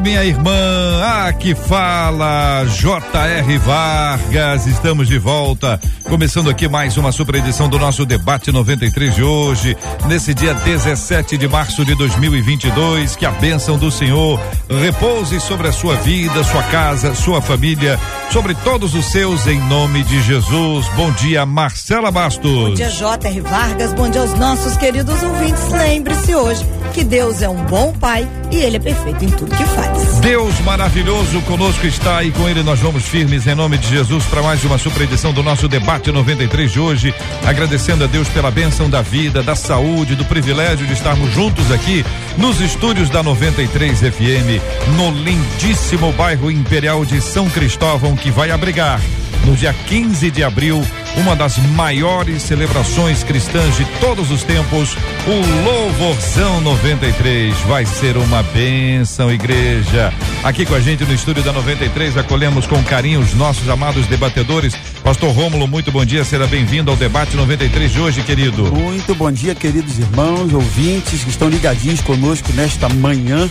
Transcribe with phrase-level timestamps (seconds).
[0.00, 1.02] minha irmã.
[1.26, 3.58] Aqui fala J.R.
[3.58, 4.66] Vargas.
[4.66, 9.76] Estamos de volta Começando aqui mais uma super edição do nosso debate 93 de hoje,
[10.06, 13.16] nesse dia 17 de março de 2022.
[13.16, 17.98] Que a bênção do Senhor repouse sobre a sua vida, sua casa, sua família,
[18.30, 20.86] sobre todos os seus, em nome de Jesus.
[20.94, 22.68] Bom dia, Marcela Bastos.
[22.68, 23.40] Bom dia, J.R.
[23.40, 23.92] Vargas.
[23.94, 25.68] Bom dia aos nossos queridos ouvintes.
[25.70, 29.64] Lembre-se hoje que Deus é um bom pai e ele é perfeito em tudo que
[29.64, 29.83] faz.
[30.20, 32.62] Deus maravilhoso conosco está e com ele.
[32.62, 36.10] Nós vamos firmes em nome de Jesus para mais uma super edição do nosso debate
[36.10, 40.94] 93 de hoje, agradecendo a Deus pela bênção da vida, da saúde, do privilégio de
[40.94, 42.04] estarmos juntos aqui
[42.38, 49.00] nos estúdios da 93 FM, no lindíssimo bairro Imperial de São Cristóvão que vai abrigar
[49.44, 50.84] no dia 15 de abril,
[51.16, 57.54] uma das maiores celebrações cristãs de todos os tempos, o Louvorzão 93.
[57.60, 60.12] Vai ser uma bênção, igreja.
[60.42, 64.74] Aqui com a gente no estúdio da 93, acolhemos com carinho os nossos amados debatedores.
[65.02, 68.64] Pastor Rômulo, muito bom dia, seja bem-vindo ao debate 93 de hoje, querido.
[68.74, 73.48] Muito bom dia, queridos irmãos, ouvintes que estão ligadinhos conosco nesta manhã.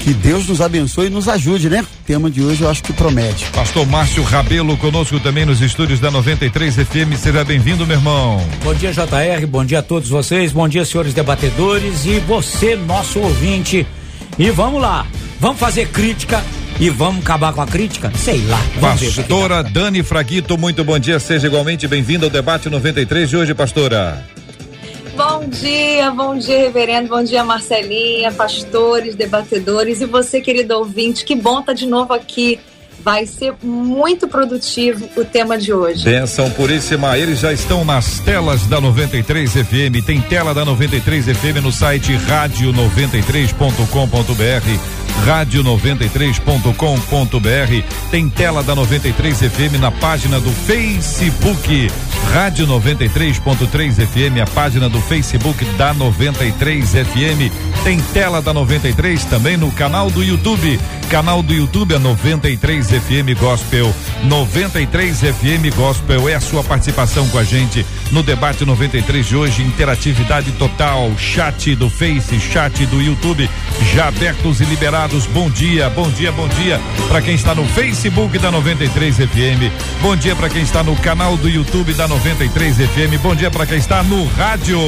[0.00, 1.82] Que Deus nos abençoe e nos ajude, né?
[1.82, 3.46] O tema de hoje eu acho que promete.
[3.46, 7.16] Pastor Márcio Rabelo conosco também nos estúdios da 93 FM.
[7.18, 8.40] Seja bem-vindo, meu irmão.
[8.62, 9.46] Bom dia, JR.
[9.46, 10.52] Bom dia a todos vocês.
[10.52, 13.86] Bom dia, senhores debatedores e você, nosso ouvinte.
[14.38, 15.06] E vamos lá.
[15.38, 16.42] Vamos fazer crítica
[16.78, 18.12] e vamos acabar com a crítica?
[18.14, 18.58] Sei lá.
[18.80, 21.18] Pastora Dani Fraguito, muito bom dia.
[21.18, 24.24] Seja igualmente bem-vinda ao debate 93 de hoje, pastora.
[25.16, 31.34] Bom dia, bom dia, reverendo, bom dia, Marcelinha, pastores, debatedores e você, querido ouvinte, que
[31.34, 32.60] bom estar de novo aqui.
[33.06, 36.04] Vai ser muito produtivo o tema de hoje.
[36.04, 40.04] Benção puríssima, eles já estão nas telas da 93 FM.
[40.04, 48.10] Tem tela da 93 FM no site rádio93.com.br rádio93.com.br.
[48.10, 51.88] Tem tela da 93 FM na página do Facebook.
[52.32, 57.52] Rádio 93.3 FM, a página do Facebook da 93 FM.
[57.84, 60.78] Tem tela da 93 também no canal do YouTube.
[61.08, 63.94] Canal do YouTube é 93 FM Gospel.
[64.24, 69.62] 93 FM Gospel é a sua participação com a gente no debate 93 de hoje.
[69.62, 71.10] Interatividade total.
[71.16, 73.48] Chat do Face, chat do YouTube
[73.94, 75.26] já abertos e liberados.
[75.26, 79.72] Bom dia, bom dia, bom dia para quem está no Facebook da 93 FM.
[80.02, 83.20] Bom dia para quem está no canal do YouTube da 93 FM.
[83.22, 84.78] Bom dia para quem está no rádio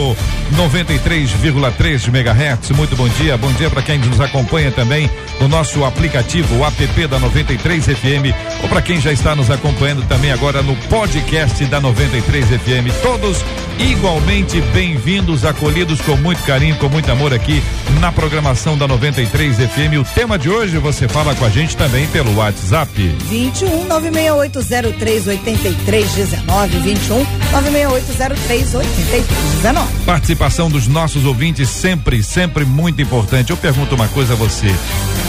[0.57, 2.71] 93,3 MHz.
[2.71, 3.37] Muito bom dia.
[3.37, 8.35] Bom dia para quem nos acompanha também no nosso aplicativo, o app da 93 FM,
[8.63, 13.08] ou para quem já está nos acompanhando também agora no podcast da 93 FM.
[13.09, 13.43] Todos
[13.79, 17.63] igualmente bem-vindos, acolhidos com muito carinho, com muito amor aqui
[18.01, 19.99] na programação da 93 FM.
[19.99, 22.93] O tema de hoje você fala com a gente também pelo WhatsApp.
[23.31, 30.05] 21 96803 8319 21 96803 8319.
[30.05, 33.53] Participação dos nossos ouvintes sempre, sempre muito importante.
[33.53, 34.69] Eu pergunto uma coisa a você.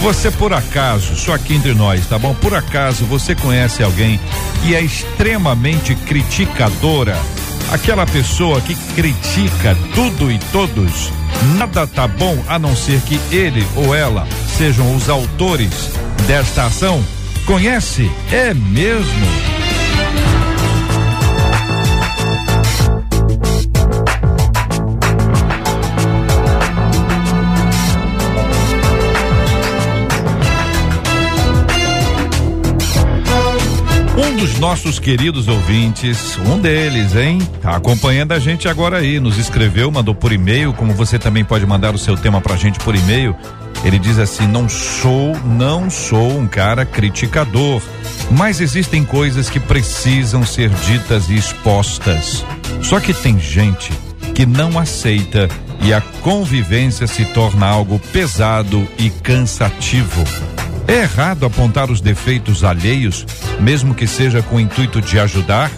[0.02, 2.36] Você por acaso, só aqui entre nós, tá bom?
[2.36, 4.20] Por acaso você conhece alguém
[4.62, 7.18] que é extremamente criticadora?
[7.72, 11.12] Aquela pessoa que critica tudo e todos,
[11.58, 15.92] nada tá bom a não ser que ele ou ela sejam os autores
[16.26, 17.04] desta ação.
[17.46, 18.10] Conhece?
[18.32, 19.49] É mesmo?
[34.40, 37.40] Dos nossos queridos ouvintes, um deles, hein?
[37.62, 41.66] Tá acompanhando a gente agora aí, nos escreveu, mandou por e-mail, como você também pode
[41.66, 43.36] mandar o seu tema pra gente por e-mail.
[43.84, 47.82] Ele diz assim: "Não sou, não sou um cara criticador,
[48.32, 52.46] mas existem coisas que precisam ser ditas e expostas.
[52.82, 53.92] Só que tem gente
[54.34, 55.50] que não aceita
[55.82, 60.24] e a convivência se torna algo pesado e cansativo.
[60.90, 63.24] É errado apontar os defeitos alheios,
[63.60, 65.70] mesmo que seja com o intuito de ajudar?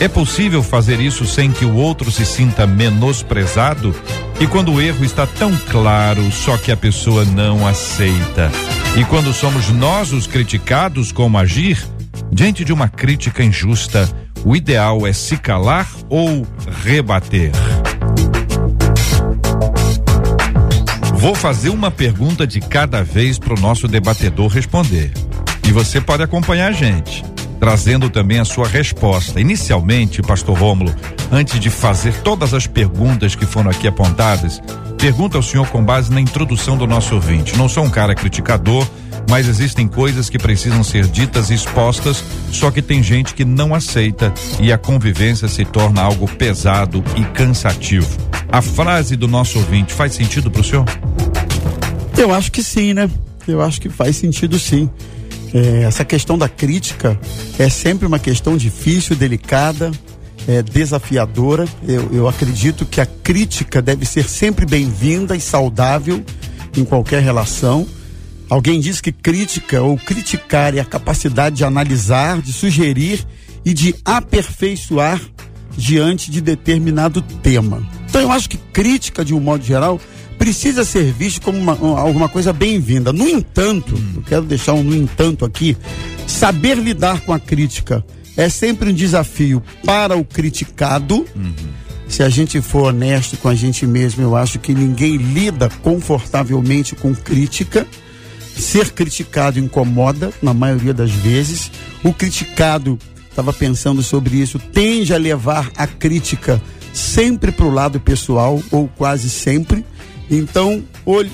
[0.00, 3.94] É possível fazer isso sem que o outro se sinta menosprezado?
[4.40, 8.50] E quando o erro está tão claro, só que a pessoa não aceita?
[8.98, 11.86] E quando somos nós os criticados, como agir?
[12.32, 14.08] Diante de uma crítica injusta,
[14.42, 16.46] o ideal é se calar ou
[16.82, 17.52] rebater?
[21.26, 25.10] Vou fazer uma pergunta de cada vez para o nosso debatedor responder.
[25.66, 27.24] E você pode acompanhar a gente,
[27.58, 29.40] trazendo também a sua resposta.
[29.40, 30.94] Inicialmente, Pastor Rômulo,
[31.32, 34.62] antes de fazer todas as perguntas que foram aqui apontadas,
[34.98, 37.58] pergunta ao senhor com base na introdução do nosso ouvinte.
[37.58, 38.86] Não sou um cara criticador,
[39.28, 43.74] mas existem coisas que precisam ser ditas e expostas, só que tem gente que não
[43.74, 48.16] aceita e a convivência se torna algo pesado e cansativo.
[48.56, 50.86] A frase do nosso ouvinte faz sentido para o senhor?
[52.16, 53.10] Eu acho que sim, né?
[53.46, 54.88] Eu acho que faz sentido sim.
[55.52, 57.20] É, essa questão da crítica
[57.58, 59.90] é sempre uma questão difícil, delicada,
[60.48, 61.66] é, desafiadora.
[61.86, 66.24] Eu, eu acredito que a crítica deve ser sempre bem-vinda e saudável
[66.74, 67.86] em qualquer relação.
[68.48, 73.22] Alguém diz que crítica ou criticar é a capacidade de analisar, de sugerir
[73.66, 75.20] e de aperfeiçoar
[75.76, 77.86] diante de determinado tema.
[78.16, 80.00] Então eu acho que crítica, de um modo geral,
[80.38, 83.12] precisa ser vista como uma, alguma coisa bem-vinda.
[83.12, 85.76] No entanto, eu quero deixar um no entanto aqui,
[86.26, 88.02] saber lidar com a crítica
[88.34, 91.26] é sempre um desafio para o criticado.
[91.36, 91.52] Uhum.
[92.08, 96.96] Se a gente for honesto com a gente mesmo, eu acho que ninguém lida confortavelmente
[96.96, 97.86] com crítica.
[98.58, 101.70] Ser criticado incomoda, na maioria das vezes.
[102.02, 102.98] O criticado,
[103.28, 106.62] estava pensando sobre isso, tende a levar a crítica
[106.96, 109.84] sempre para o lado pessoal, ou quase sempre.
[110.30, 110.82] Então,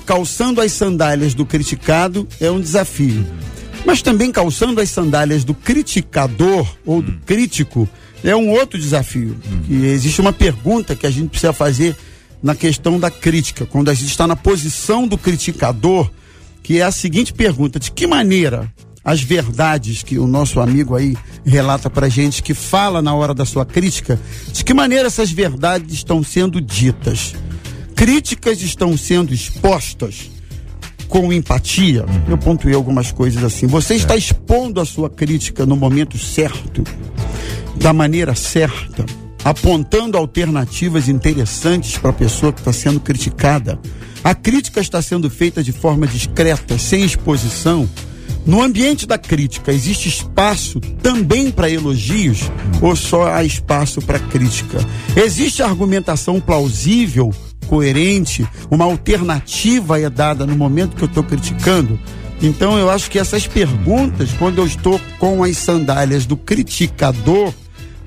[0.05, 3.25] calçando as sandálias do criticado é um desafio.
[3.87, 7.89] Mas também calçando as sandálias do criticador ou do crítico
[8.23, 9.37] é um outro desafio.
[9.67, 11.97] Que existe uma pergunta que a gente precisa fazer
[12.43, 13.65] na questão da crítica.
[13.65, 16.11] Quando a gente está na posição do criticador,
[16.63, 18.71] que é a seguinte pergunta: de que maneira
[19.05, 23.45] as verdades que o nosso amigo aí relata pra gente, que fala na hora da
[23.45, 24.19] sua crítica,
[24.53, 27.35] de que maneira essas verdades estão sendo ditas?
[27.97, 30.31] Críticas estão sendo expostas
[31.09, 32.05] com empatia?
[32.29, 33.67] Eu pontuei algumas coisas assim.
[33.67, 36.85] Você está expondo a sua crítica no momento certo,
[37.77, 39.05] da maneira certa,
[39.45, 43.79] apontando alternativas interessantes para a pessoa que está sendo criticada.
[44.23, 47.89] A crítica está sendo feita de forma discreta, sem exposição.
[48.45, 52.51] No ambiente da crítica, existe espaço também para elogios
[52.81, 54.79] ou só há espaço para crítica?
[55.17, 57.33] Existe argumentação plausível,
[57.69, 61.99] coerente, uma alternativa é dada no momento que eu estou criticando?
[62.43, 67.55] Então eu acho que essas perguntas, quando eu estou com as sandálias do criticador,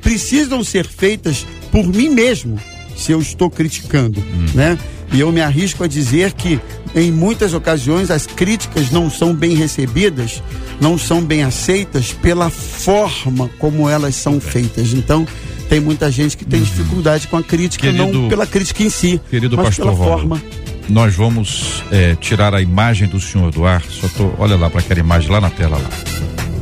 [0.02, 2.60] precisam ser feitas por mim mesmo,
[2.96, 4.46] se eu estou criticando, hum.
[4.54, 4.78] né?
[5.14, 6.60] E eu me arrisco a dizer que
[6.96, 10.42] em muitas ocasiões as críticas não são bem recebidas,
[10.80, 14.94] não são bem aceitas pela forma como elas são feitas.
[14.94, 15.28] Então,
[15.70, 16.66] tem muita gente que tem uhum.
[16.66, 20.42] dificuldade com a crítica, querido, não pela crítica em si, querido mas pastor pela forma.
[20.88, 23.92] Nós vamos é, tirar a imagem do senhor Eduardo.
[23.92, 25.90] Só tô, olha lá para aquela imagem lá na tela lá.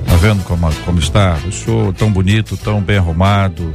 [0.08, 1.38] Tá vendo como, como está?
[1.46, 3.74] O senhor tão bonito, tão bem arrumado,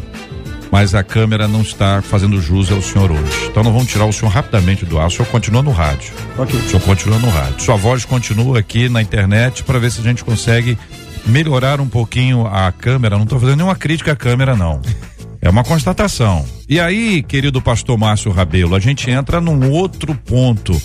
[0.70, 3.46] mas a câmera não está fazendo jus ao senhor hoje.
[3.46, 5.06] Então nós vamos tirar o senhor rapidamente do ar.
[5.06, 6.12] O senhor continua no rádio.
[6.36, 6.58] Ok.
[6.58, 7.60] O senhor continua no rádio.
[7.60, 10.78] Sua voz continua aqui na internet para ver se a gente consegue
[11.26, 13.16] melhorar um pouquinho a câmera.
[13.16, 14.80] Não estou fazendo nenhuma crítica à câmera, não.
[15.40, 16.44] É uma constatação.
[16.68, 20.82] E aí, querido pastor Márcio Rabelo, a gente entra num outro ponto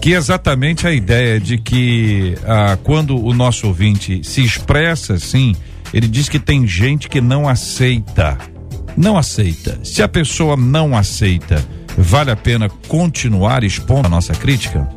[0.00, 5.54] que é exatamente a ideia de que ah, quando o nosso ouvinte se expressa assim,
[5.92, 8.38] ele diz que tem gente que não aceita
[8.96, 9.78] não aceita.
[9.82, 11.64] Se a pessoa não aceita,
[11.96, 14.88] vale a pena continuar expondo a nossa crítica?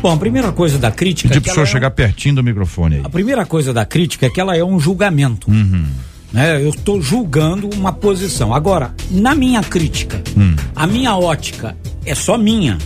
[0.00, 1.28] Bom, a primeira coisa da crítica.
[1.28, 1.66] Pedir é pro senhor é...
[1.66, 3.02] chegar pertinho do microfone aí.
[3.04, 5.50] A primeira coisa da crítica é que ela é um julgamento.
[5.50, 5.86] Uhum.
[6.30, 6.62] Né?
[6.62, 8.52] Eu estou julgando uma posição.
[8.52, 10.56] Agora, na minha crítica, hum.
[10.74, 12.76] a minha ótica é só minha.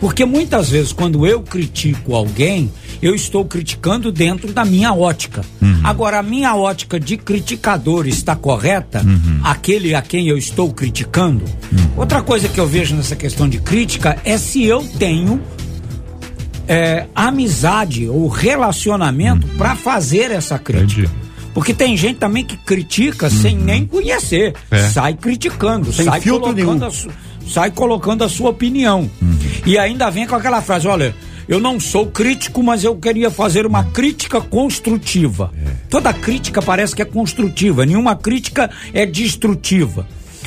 [0.00, 2.72] Porque muitas vezes, quando eu critico alguém,
[3.02, 5.42] eu estou criticando dentro da minha ótica.
[5.60, 5.80] Uhum.
[5.82, 9.02] Agora, a minha ótica de criticador está correta?
[9.04, 9.40] Uhum.
[9.42, 11.44] Aquele a quem eu estou criticando?
[11.72, 11.90] Uhum.
[11.96, 15.40] Outra coisa que eu vejo nessa questão de crítica é se eu tenho
[16.68, 19.56] é, amizade ou relacionamento uhum.
[19.56, 21.02] para fazer essa crítica.
[21.02, 21.22] Entendi.
[21.52, 23.64] Porque tem gente também que critica sem Uhum.
[23.64, 24.54] nem conhecer.
[24.70, 24.88] É.
[24.88, 26.86] Sai criticando, Sem sai filtro colocando, nenhum.
[26.86, 29.10] a sai colocando a sua opinião.
[29.20, 29.36] Uhum.
[29.66, 31.14] E ainda vem com aquela frase: olha,
[31.48, 35.52] eu não sou crítico, mas eu queria fazer uma crítica construtiva.
[35.64, 35.70] É.
[35.88, 40.06] Toda crítica parece que é construtiva, nenhuma crítica é destrutiva.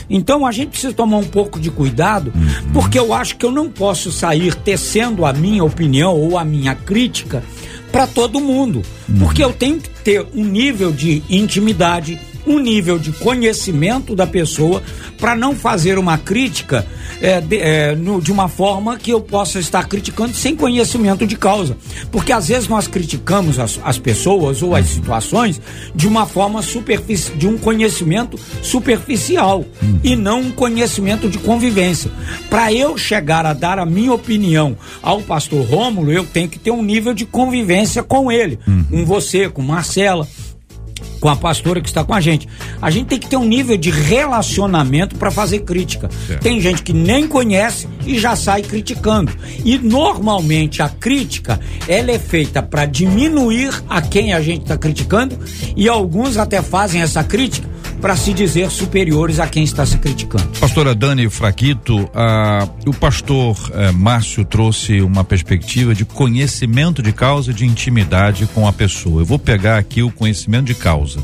[0.10, 2.72] Então a gente precisa tomar um pouco de cuidado, uhum.
[2.74, 6.76] porque eu acho que eu não posso sair tecendo a minha opinião ou a minha
[6.76, 7.44] crítica
[7.92, 9.20] para todo mundo, uhum.
[9.20, 14.82] porque eu tenho que ter um nível de intimidade, um nível de conhecimento da pessoa
[15.18, 16.86] para não fazer uma crítica
[17.22, 21.36] é, de, é, no, de, uma forma que eu possa estar criticando sem conhecimento de
[21.36, 21.78] causa.
[22.12, 25.60] Porque às vezes nós criticamos as, as pessoas ou as situações
[25.94, 30.00] de uma forma superficial, de um conhecimento superficial hum.
[30.04, 32.12] e não um conhecimento de convivência.
[32.50, 36.72] Para eu chegar a dar a minha opinião ao pastor Rômulo, eu tenho que ter
[36.72, 38.84] um nível de convivência com ele, hum.
[38.90, 40.28] com você, com Marcela
[41.26, 42.48] com a pastora que está com a gente.
[42.80, 46.08] A gente tem que ter um nível de relacionamento para fazer crítica.
[46.28, 46.40] Certo.
[46.40, 49.32] Tem gente que nem conhece e já sai criticando.
[49.66, 55.36] E normalmente a crítica ela é feita para diminuir a quem a gente está criticando
[55.76, 60.48] e alguns até fazem essa crítica para se dizer superiores a quem está se criticando.
[60.60, 67.54] Pastora Dani Fraquito, ah, o pastor eh, Márcio trouxe uma perspectiva de conhecimento de causa,
[67.54, 69.22] de intimidade com a pessoa.
[69.22, 71.24] Eu vou pegar aqui o conhecimento de causa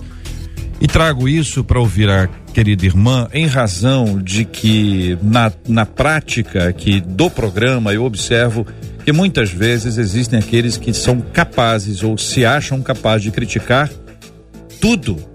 [0.81, 6.67] e trago isso para ouvir a querida irmã em razão de que na, na prática
[6.67, 8.65] aqui do programa eu observo
[9.05, 13.89] que muitas vezes existem aqueles que são capazes ou se acham capazes de criticar
[14.81, 15.30] tudo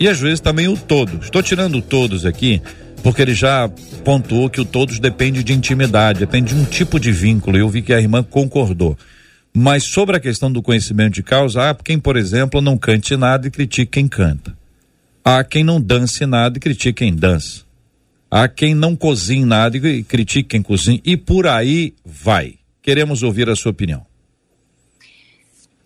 [0.00, 1.26] e às vezes também o todos.
[1.26, 2.62] Estou tirando todos aqui
[3.02, 3.68] porque ele já
[4.04, 7.56] pontuou que o todos depende de intimidade, depende de um tipo de vínculo.
[7.56, 8.96] Eu vi que a irmã concordou.
[9.52, 13.48] Mas sobre a questão do conhecimento de causa, há quem, por exemplo, não cante nada
[13.48, 14.56] e critique quem canta.
[15.24, 17.62] Há quem não dance nada e critique quem dança.
[18.30, 21.00] Há quem não cozinhe nada e critique quem cozinha.
[21.04, 22.54] E por aí vai.
[22.80, 24.06] Queremos ouvir a sua opinião.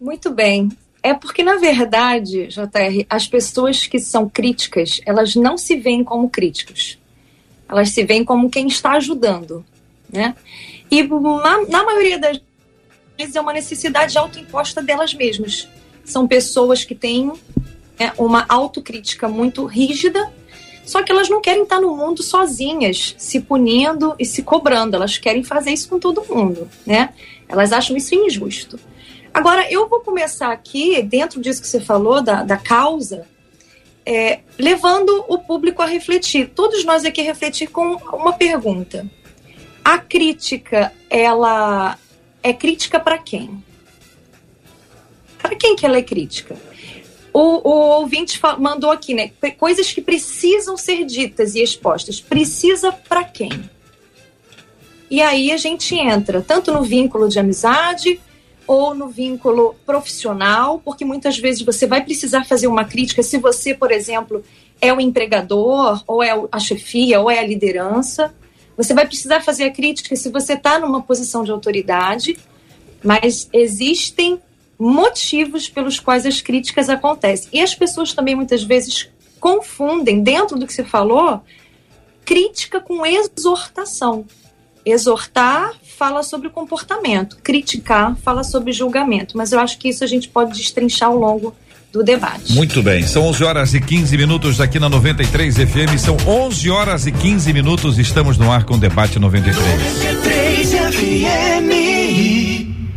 [0.00, 0.68] Muito bem.
[1.04, 6.30] É porque, na verdade, JR, as pessoas que são críticas, elas não se veem como
[6.30, 6.98] críticos.
[7.68, 9.62] Elas se veem como quem está ajudando,
[10.10, 10.34] né?
[10.90, 12.40] E na, maioria das
[13.18, 15.68] vezes é uma necessidade autoimposta delas mesmas.
[16.06, 17.30] São pessoas que têm
[17.98, 20.32] é, uma autocrítica muito rígida,
[20.86, 24.96] só que elas não querem estar no mundo sozinhas, se punindo e se cobrando.
[24.96, 27.12] Elas querem fazer isso com todo mundo, né?
[27.46, 28.80] Elas acham isso injusto.
[29.34, 33.26] Agora, eu vou começar aqui, dentro disso que você falou, da, da causa,
[34.06, 36.50] é, levando o público a refletir.
[36.54, 39.10] Todos nós aqui refletir com uma pergunta.
[39.84, 41.98] A crítica, ela
[42.44, 43.62] é crítica para quem?
[45.42, 46.56] Para quem que ela é crítica?
[47.32, 49.32] O, o ouvinte mandou aqui, né?
[49.58, 52.20] Coisas que precisam ser ditas e expostas.
[52.20, 53.68] Precisa para quem?
[55.10, 58.20] E aí a gente entra tanto no vínculo de amizade,
[58.66, 63.74] ou no vínculo profissional, porque muitas vezes você vai precisar fazer uma crítica se você,
[63.74, 64.42] por exemplo,
[64.80, 68.34] é o empregador, ou é a chefia, ou é a liderança.
[68.76, 72.36] Você vai precisar fazer a crítica se você está numa posição de autoridade,
[73.02, 74.40] mas existem
[74.78, 77.48] motivos pelos quais as críticas acontecem.
[77.52, 81.42] E as pessoas também muitas vezes confundem, dentro do que você falou,
[82.24, 84.24] crítica com exortação.
[84.84, 90.28] Exortar fala sobre comportamento, criticar fala sobre julgamento, mas eu acho que isso a gente
[90.28, 91.54] pode destrinchar ao longo
[91.92, 92.52] do debate.
[92.52, 97.06] Muito bem, são 11 horas e 15 minutos aqui na 93 FM, são 11 horas
[97.06, 99.64] e 15 minutos, estamos no ar com o debate 93.
[99.64, 101.70] 93 FM.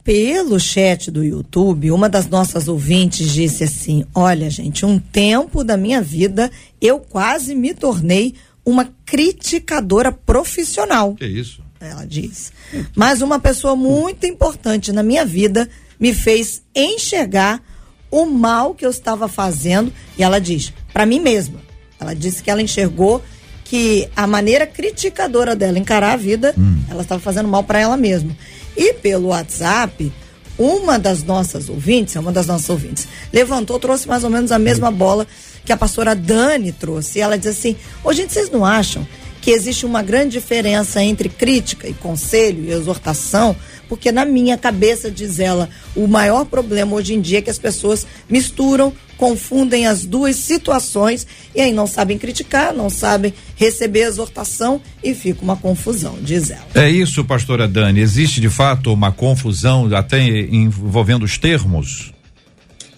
[0.03, 5.77] Pelo chat do YouTube, uma das nossas ouvintes disse assim: Olha, gente, um tempo da
[5.77, 11.15] minha vida eu quase me tornei uma criticadora profissional.
[11.15, 11.61] Que isso?
[11.79, 12.51] Ela diz.
[12.95, 15.69] Mas uma pessoa muito importante na minha vida
[15.99, 17.61] me fez enxergar
[18.09, 19.91] o mal que eu estava fazendo.
[20.17, 21.61] E ela diz, para mim mesma.
[21.99, 23.21] Ela disse que ela enxergou
[23.63, 26.83] que a maneira criticadora dela encarar a vida, hum.
[26.89, 28.35] ela estava fazendo mal para ela mesma.
[28.75, 30.11] E pelo WhatsApp,
[30.57, 34.91] uma das nossas ouvintes, uma das nossas ouvintes, levantou, trouxe mais ou menos a mesma
[34.91, 35.25] bola
[35.65, 37.19] que a pastora Dani trouxe.
[37.19, 39.07] E ela diz assim: Ô, gente, vocês não acham
[39.43, 43.53] que existe uma grande diferença entre crítica e conselho e exortação,
[43.89, 47.59] porque na minha cabeça, diz ela, o maior problema hoje em dia é que as
[47.59, 54.81] pessoas misturam, confundem as duas situações e aí não sabem criticar, não sabem receber exortação
[55.03, 56.65] e fica uma confusão, diz ela.
[56.73, 57.99] É isso, pastora Dani.
[57.99, 62.13] Existe de fato uma confusão até envolvendo os termos?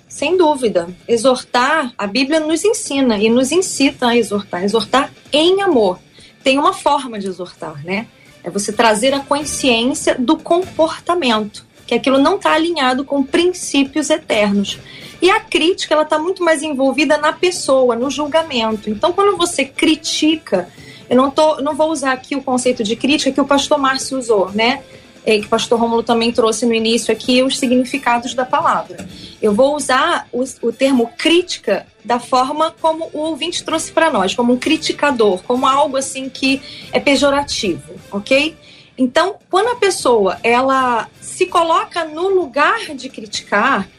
[0.07, 0.87] Sem dúvida.
[1.07, 4.63] Exortar, a Bíblia nos ensina e nos incita a exortar.
[4.63, 6.04] Exortar em amor.
[6.45, 8.05] Tem uma forma de exortar, né?
[8.43, 14.77] É você trazer a consciência do comportamento, que aquilo não está alinhado com princípios eternos.
[15.19, 18.91] E a crítica, ela está muito mais envolvida na pessoa, no julgamento.
[18.91, 20.69] Então, quando você critica,
[21.09, 24.19] eu não, tô, não vou usar aqui o conceito de crítica que o pastor Márcio
[24.19, 24.83] usou, né?
[25.25, 29.07] é, que o pastor Rômulo também trouxe no início aqui, os significados da palavra.
[29.41, 34.33] Eu vou usar o, o termo crítica da forma como o ouvinte trouxe para nós,
[34.33, 38.55] como um criticador, como algo assim que é pejorativo, ok?
[38.97, 43.89] Então, quando a pessoa ela se coloca no lugar de criticar,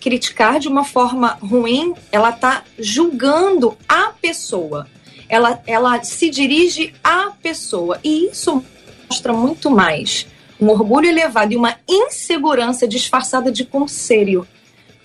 [0.00, 4.86] criticar de uma forma ruim, ela está julgando a pessoa.
[5.28, 7.98] Ela, ela se dirige à pessoa.
[8.04, 8.62] E isso
[9.08, 10.26] mostra muito mais
[10.60, 14.46] um orgulho elevado e uma insegurança disfarçada de conselho.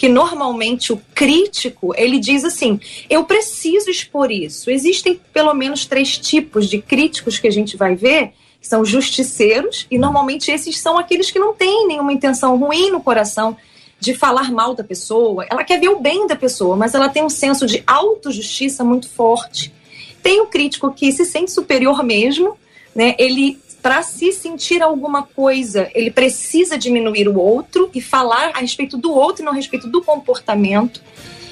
[0.03, 2.77] Que normalmente o crítico ele diz assim:
[3.09, 4.69] eu preciso expor isso.
[4.69, 9.87] Existem pelo menos três tipos de críticos que a gente vai ver, que são justiceiros,
[9.89, 13.55] e normalmente esses são aqueles que não têm nenhuma intenção ruim no coração
[13.97, 15.45] de falar mal da pessoa.
[15.49, 19.07] Ela quer ver o bem da pessoa, mas ela tem um senso de autojustiça muito
[19.07, 19.73] forte.
[20.21, 22.57] Tem o crítico que se sente superior mesmo,
[22.93, 23.15] né?
[23.17, 28.97] Ele para se sentir alguma coisa, ele precisa diminuir o outro e falar a respeito
[28.97, 31.01] do outro não a respeito do comportamento.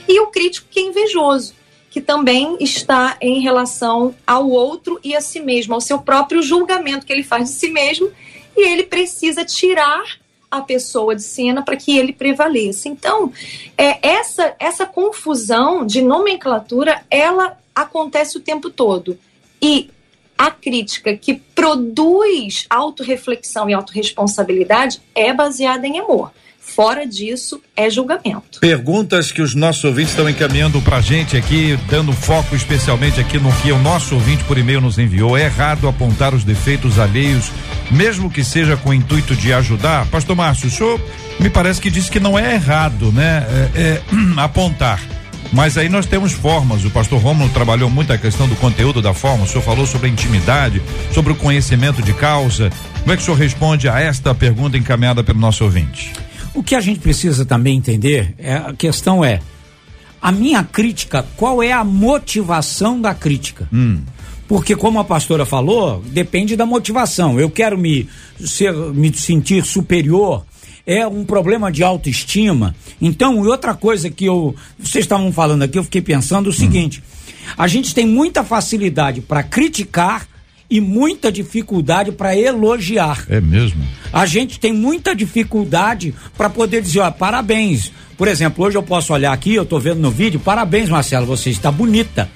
[0.07, 1.53] E o crítico que é invejoso,
[1.89, 7.05] que também está em relação ao outro e a si mesmo, ao seu próprio julgamento
[7.05, 8.09] que ele faz de si mesmo,
[8.55, 10.17] e ele precisa tirar
[10.49, 12.87] a pessoa de cena para que ele prevaleça.
[12.87, 13.33] Então,
[13.77, 19.19] é, essa, essa confusão de nomenclatura, ela acontece o tempo todo.
[19.61, 19.89] E
[20.41, 26.31] a crítica que produz autorreflexão e autorresponsabilidade é baseada em amor.
[26.59, 28.59] Fora disso, é julgamento.
[28.59, 33.51] Perguntas que os nossos ouvintes estão encaminhando pra gente aqui, dando foco especialmente aqui no
[33.57, 35.37] que o nosso ouvinte por e-mail nos enviou.
[35.37, 37.51] É errado apontar os defeitos alheios,
[37.91, 40.07] mesmo que seja com o intuito de ajudar?
[40.07, 40.99] Pastor Márcio, o senhor
[41.39, 43.45] me parece que disse que não é errado, né?
[43.75, 44.01] É, é,
[44.41, 45.20] apontar
[45.51, 46.85] mas aí nós temos formas.
[46.85, 49.43] O pastor Romulo trabalhou muito a questão do conteúdo da forma.
[49.43, 50.81] O senhor falou sobre a intimidade,
[51.13, 52.71] sobre o conhecimento de causa.
[52.99, 56.13] Como é que o senhor responde a esta pergunta encaminhada pelo nosso ouvinte?
[56.53, 59.39] O que a gente precisa também entender, é, a questão é,
[60.21, 63.67] a minha crítica, qual é a motivação da crítica?
[63.73, 64.01] Hum.
[64.47, 67.39] Porque, como a pastora falou, depende da motivação.
[67.39, 70.45] Eu quero me, ser, me sentir superior
[70.91, 72.75] é um problema de autoestima.
[73.01, 74.55] Então, e outra coisa que eu.
[74.77, 77.01] Vocês estavam falando aqui, eu fiquei pensando o seguinte:
[77.57, 80.27] a gente tem muita facilidade para criticar
[80.69, 83.25] e muita dificuldade para elogiar.
[83.29, 83.83] É mesmo?
[84.11, 87.91] A gente tem muita dificuldade para poder dizer, ó, parabéns.
[88.17, 91.49] Por exemplo, hoje eu posso olhar aqui, eu estou vendo no vídeo, parabéns, Marcelo, você
[91.49, 92.29] está bonita,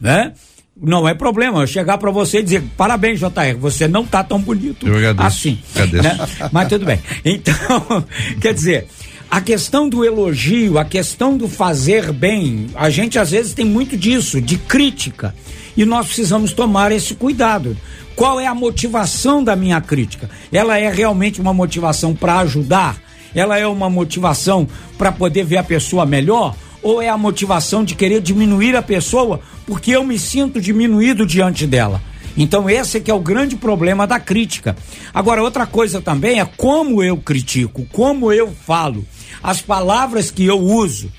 [0.00, 0.32] né?
[0.80, 4.40] Não é problema eu chegar para você e dizer parabéns JR, você não tá tão
[4.40, 5.58] bonito eu agradeço, assim.
[5.74, 6.02] Agradeço.
[6.02, 6.48] Né?
[6.50, 7.00] Mas tudo bem.
[7.24, 8.04] Então,
[8.40, 8.86] quer dizer,
[9.30, 13.96] a questão do elogio, a questão do fazer bem, a gente às vezes tem muito
[13.96, 15.34] disso, de crítica.
[15.74, 17.76] E nós precisamos tomar esse cuidado.
[18.14, 20.28] Qual é a motivação da minha crítica?
[20.52, 23.00] Ela é realmente uma motivação para ajudar?
[23.34, 26.54] Ela é uma motivação para poder ver a pessoa melhor?
[26.82, 31.66] Ou é a motivação de querer diminuir a pessoa porque eu me sinto diminuído diante
[31.66, 32.02] dela?
[32.36, 34.76] Então esse é que é o grande problema da crítica.
[35.12, 39.06] Agora outra coisa também é como eu critico, como eu falo,
[39.42, 41.10] as palavras que eu uso.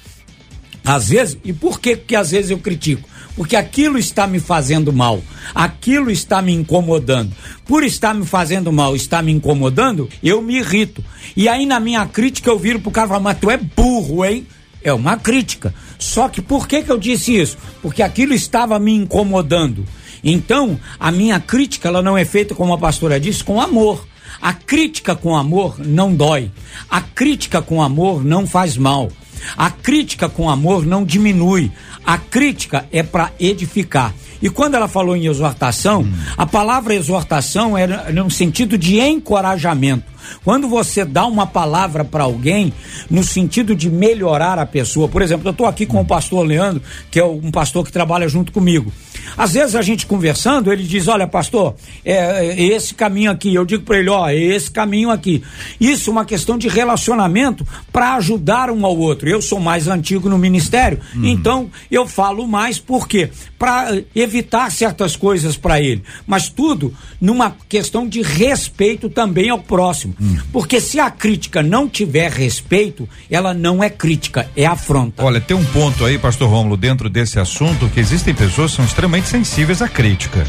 [0.85, 3.07] Às vezes, e por que que às vezes eu critico?
[3.37, 5.23] Porque aquilo está me fazendo mal,
[5.55, 7.31] aquilo está me incomodando.
[7.65, 11.03] Por estar me fazendo mal, está me incomodando, eu me irrito.
[11.35, 14.25] E aí na minha crítica eu viro pro cara e falo, mas tu é burro,
[14.25, 14.45] hein?
[14.83, 15.73] É uma crítica.
[15.97, 17.57] Só que por que, que eu disse isso?
[17.81, 19.85] Porque aquilo estava me incomodando.
[20.23, 24.05] Então, a minha crítica ela não é feita, como a pastora disse, com amor.
[24.41, 26.51] A crítica com amor não dói.
[26.89, 29.09] A crítica com amor não faz mal.
[29.57, 31.71] A crítica com amor não diminui.
[32.05, 34.13] A crítica é para edificar.
[34.43, 36.13] E quando ela falou em exortação, hum.
[36.37, 40.03] a palavra exortação era no sentido de encorajamento.
[40.43, 42.73] Quando você dá uma palavra para alguém
[43.09, 46.81] no sentido de melhorar a pessoa, por exemplo, eu estou aqui com o pastor Leandro,
[47.09, 48.91] que é um pastor que trabalha junto comigo.
[49.37, 52.15] Às vezes a gente conversando, ele diz: Olha, pastor, é,
[52.47, 53.53] é esse caminho aqui.
[53.53, 55.43] Eu digo para ele: Ó, é esse caminho aqui.
[55.79, 59.29] Isso é uma questão de relacionamento para ajudar um ao outro.
[59.29, 61.25] Eu sou mais antigo no ministério, uhum.
[61.25, 63.29] então eu falo mais por quê?
[63.57, 66.03] Para evitar certas coisas para ele.
[66.27, 70.13] Mas tudo numa questão de respeito também ao próximo.
[70.19, 70.37] Uhum.
[70.51, 75.23] Porque se a crítica não tiver respeito, ela não é crítica, é afronta.
[75.23, 78.85] Olha, tem um ponto aí, pastor Rômulo, dentro desse assunto, que existem pessoas que são
[78.85, 80.43] extremamente sensíveis à crítica.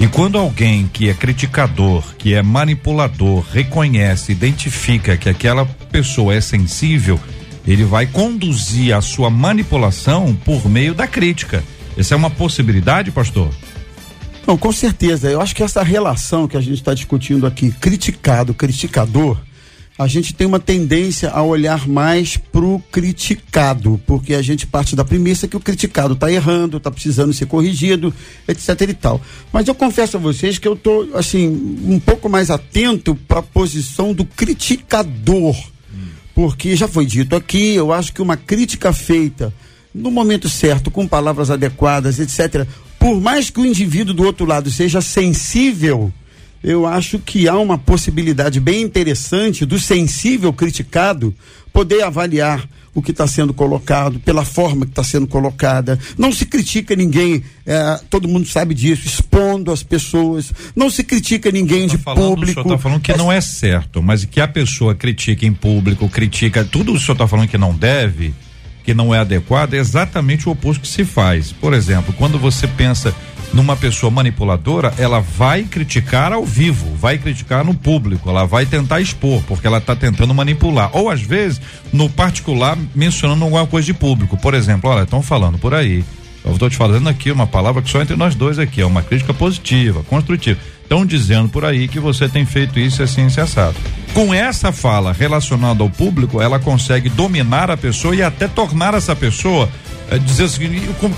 [0.00, 6.40] E quando alguém que é criticador, que é manipulador, reconhece, identifica que aquela pessoa é
[6.40, 7.20] sensível,
[7.66, 11.62] ele vai conduzir a sua manipulação por meio da crítica.
[11.96, 13.48] Essa é uma possibilidade, pastor?
[14.46, 15.30] Não, com certeza.
[15.30, 19.38] Eu acho que essa relação que a gente está discutindo aqui, criticado, criticador,
[19.98, 25.04] a gente tem uma tendência a olhar mais pro criticado, porque a gente parte da
[25.04, 28.12] premissa que o criticado está errando, está precisando ser corrigido,
[28.48, 29.20] etc e tal.
[29.52, 31.48] Mas eu confesso a vocês que eu tô assim
[31.86, 35.56] um pouco mais atento para a posição do criticador,
[36.34, 39.52] porque já foi dito aqui, eu acho que uma crítica feita
[39.94, 42.66] no momento certo, com palavras adequadas, etc,
[42.98, 46.10] por mais que o indivíduo do outro lado seja sensível
[46.62, 51.34] eu acho que há uma possibilidade bem interessante do sensível criticado
[51.72, 55.98] poder avaliar o que está sendo colocado, pela forma que está sendo colocada.
[56.18, 60.52] Não se critica ninguém, é, todo mundo sabe disso, expondo as pessoas.
[60.76, 62.60] Não se critica ninguém de falando, público.
[62.60, 66.08] O senhor está falando que não é certo, mas que a pessoa critica em público,
[66.08, 68.34] critica tudo o senhor está falando que não deve,
[68.84, 71.50] que não é adequado, é exatamente o oposto que se faz.
[71.50, 73.14] Por exemplo, quando você pensa
[73.52, 79.00] numa pessoa manipuladora, ela vai criticar ao vivo, vai criticar no público, ela vai tentar
[79.00, 80.90] expor, porque ela está tentando manipular.
[80.92, 81.60] Ou às vezes,
[81.92, 84.36] no particular, mencionando alguma coisa de público.
[84.36, 86.04] Por exemplo, olha, estão falando por aí.
[86.44, 89.02] Eu estou te falando aqui uma palavra que só entre nós dois aqui, é uma
[89.02, 90.58] crítica positiva, construtiva.
[90.82, 93.76] Estão dizendo por aí que você tem feito isso assim, assado.
[94.12, 99.14] Com essa fala relacionada ao público, ela consegue dominar a pessoa e até tornar essa
[99.14, 99.68] pessoa
[100.10, 100.68] é, dizer assim,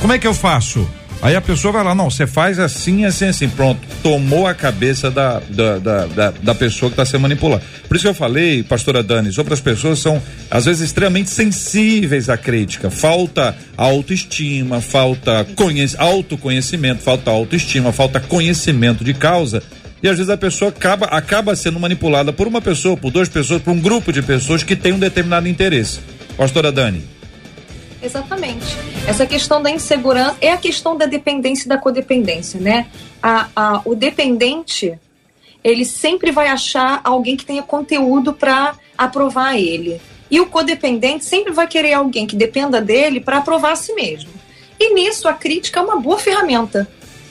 [0.01, 0.87] como é que eu faço?
[1.23, 5.11] Aí a pessoa vai lá, não, você faz assim, assim, assim, pronto, tomou a cabeça
[5.11, 7.63] da, da, da, da, da pessoa que está sendo manipulada.
[7.89, 12.37] Por isso que eu falei, pastora Dani, outras pessoas são, às vezes, extremamente sensíveis à
[12.37, 12.91] crítica.
[12.91, 19.63] Falta autoestima, falta conhec autoconhecimento, falta autoestima, falta conhecimento de causa.
[20.03, 23.63] E às vezes a pessoa acaba, acaba sendo manipulada por uma pessoa, por duas pessoas,
[23.63, 26.01] por um grupo de pessoas que tem um determinado interesse.
[26.37, 27.03] Pastora Dani.
[28.05, 28.77] Exatamente.
[29.09, 32.87] Essa questão da insegurança é a questão da dependência e da codependência, né?
[33.23, 34.99] A, a, o dependente,
[35.63, 40.01] ele sempre vai achar alguém que tenha conteúdo para aprovar ele.
[40.31, 44.31] E o codependente sempre vai querer alguém que dependa dele para aprovar a si mesmo.
[44.79, 46.89] E nisso a crítica é uma boa ferramenta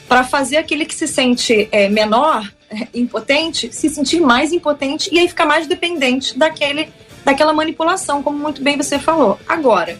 [0.07, 5.19] para fazer aquele que se sente é, menor, é, impotente, se sentir mais impotente e
[5.19, 6.89] aí ficar mais dependente daquele,
[7.23, 9.39] daquela manipulação, como muito bem você falou.
[9.47, 9.99] Agora,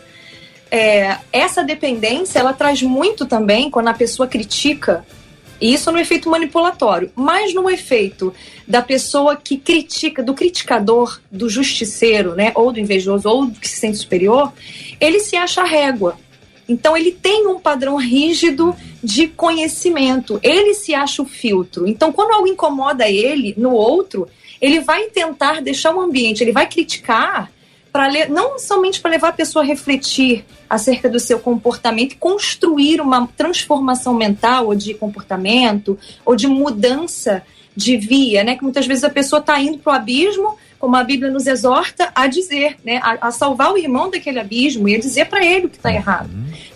[0.73, 5.05] é, essa dependência ela traz muito também quando a pessoa critica
[5.61, 8.33] isso no efeito manipulatório, mas no efeito
[8.67, 13.69] da pessoa que critica, do criticador, do justiceiro, né, ou do invejoso, ou do que
[13.69, 14.51] se sente superior,
[14.99, 16.17] ele se acha régua.
[16.67, 21.87] Então ele tem um padrão rígido de conhecimento, ele se acha o filtro.
[21.87, 24.27] Então quando algo incomoda ele no outro,
[24.59, 27.51] ele vai tentar deixar o ambiente, ele vai criticar
[27.93, 32.99] para não somente para levar a pessoa a refletir acerca do seu comportamento e construir
[32.99, 37.43] uma transformação mental ou de comportamento ou de mudança
[37.75, 38.55] de via, né?
[38.55, 42.11] Que muitas vezes a pessoa está indo para o abismo, como a Bíblia nos exorta
[42.15, 42.99] a dizer, né?
[43.03, 45.93] A, a salvar o irmão daquele abismo e a dizer para ele o que está
[45.93, 46.31] errado.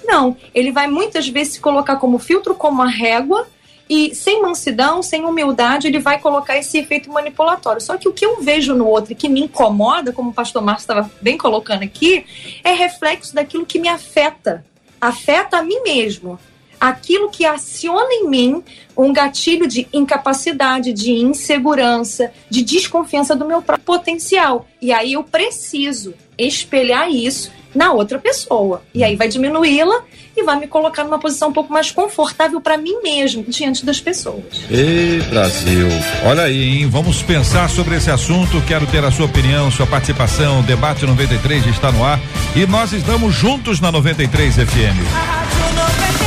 [0.06, 3.48] Não, ele vai muitas vezes se colocar como filtro, como a régua
[3.90, 7.82] e sem mansidão, sem humildade, ele vai colocar esse efeito manipulatório.
[7.82, 10.62] Só que o que eu vejo no outro e que me incomoda, como o pastor
[10.62, 12.26] Márcio estava bem colocando aqui,
[12.64, 14.66] é reflexo daquilo que me afeta.
[15.00, 16.38] Afeta a mim mesmo.
[16.80, 18.64] Aquilo que aciona em mim
[18.96, 24.68] um gatilho de incapacidade, de insegurança, de desconfiança do meu próprio potencial.
[24.82, 28.82] E aí eu preciso espelhar isso na outra pessoa.
[28.94, 30.04] E aí vai diminuí-la
[30.36, 34.00] e vai me colocar numa posição um pouco mais confortável para mim mesmo diante das
[34.00, 34.44] pessoas.
[34.70, 35.88] Ei, Brasil.
[36.26, 36.90] Olha aí, hein?
[36.90, 38.62] Vamos pensar sobre esse assunto.
[38.68, 40.60] Quero ter a sua opinião, sua participação.
[40.60, 42.20] O debate 93 está no ar
[42.56, 45.48] e nós estamos juntos na 93 FM.
[45.78, 46.27] você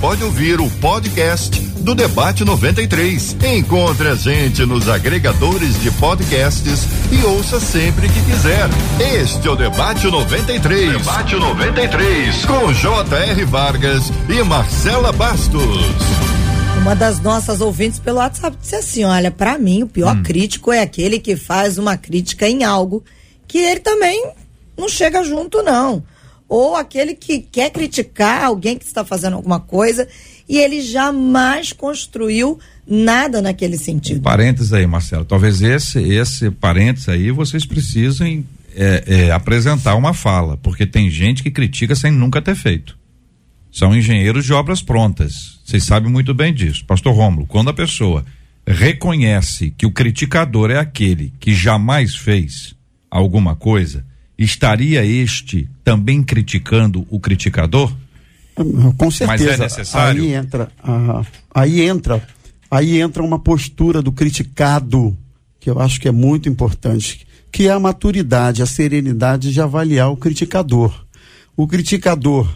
[0.00, 3.36] pode ouvir o podcast do Debate 93.
[3.56, 8.68] Encontre a gente nos agregadores de podcasts e ouça sempre que quiser.
[9.22, 10.98] Este é o Debate 93.
[10.98, 13.44] Debate 93 com J.R.
[13.44, 15.86] Vargas e Marcela Bastos.
[16.78, 20.22] Uma das nossas ouvintes pelo WhatsApp disse assim: olha, para mim o pior hum.
[20.22, 23.02] crítico é aquele que faz uma crítica em algo
[23.48, 24.30] que ele também
[24.76, 26.02] não chega junto, não.
[26.48, 30.06] Ou aquele que quer criticar alguém que está fazendo alguma coisa
[30.48, 34.20] e ele jamais construiu nada naquele sentido.
[34.20, 35.24] Um parênteses aí, Marcelo.
[35.24, 41.42] Talvez esse, esse parênteses aí vocês precisem é, é, apresentar uma fala, porque tem gente
[41.42, 42.96] que critica sem nunca ter feito.
[43.72, 45.60] São engenheiros de obras prontas.
[45.64, 46.84] Vocês sabem muito bem disso.
[46.84, 48.24] Pastor Rômulo, quando a pessoa
[48.66, 52.74] reconhece que o criticador é aquele que jamais fez
[53.10, 54.04] alguma coisa,
[54.38, 57.94] estaria este também criticando o criticador?
[58.96, 59.44] Com certeza.
[59.44, 60.22] Mas é necessário.
[60.22, 61.22] Aí entra, ah,
[61.54, 62.26] aí entra,
[62.70, 65.16] aí entra uma postura do criticado
[65.60, 70.10] que eu acho que é muito importante, que é a maturidade, a serenidade de avaliar
[70.10, 71.06] o criticador.
[71.56, 72.48] O criticador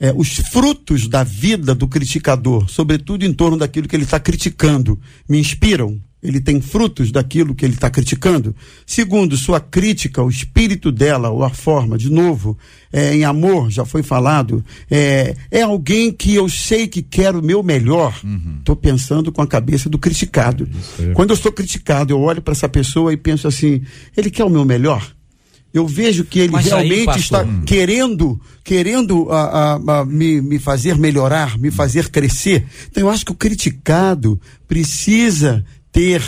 [0.00, 4.98] é, os frutos da vida do criticador, sobretudo em torno daquilo que ele está criticando,
[5.28, 6.00] me inspiram?
[6.20, 8.54] Ele tem frutos daquilo que ele está criticando?
[8.84, 12.58] Segundo, sua crítica, o espírito dela, ou a forma, de novo,
[12.92, 17.42] é, em amor, já foi falado, é, é alguém que eu sei que quer o
[17.42, 18.20] meu melhor.
[18.58, 18.80] Estou uhum.
[18.80, 20.68] pensando com a cabeça do criticado.
[21.14, 23.82] Quando eu sou criticado, eu olho para essa pessoa e penso assim:
[24.16, 25.14] ele quer o meu melhor?
[25.72, 30.58] Eu vejo que ele Mas realmente aí, está querendo querendo a, a, a, me, me
[30.58, 32.66] fazer melhorar, me fazer crescer.
[32.90, 36.22] Então eu acho que o criticado precisa ter,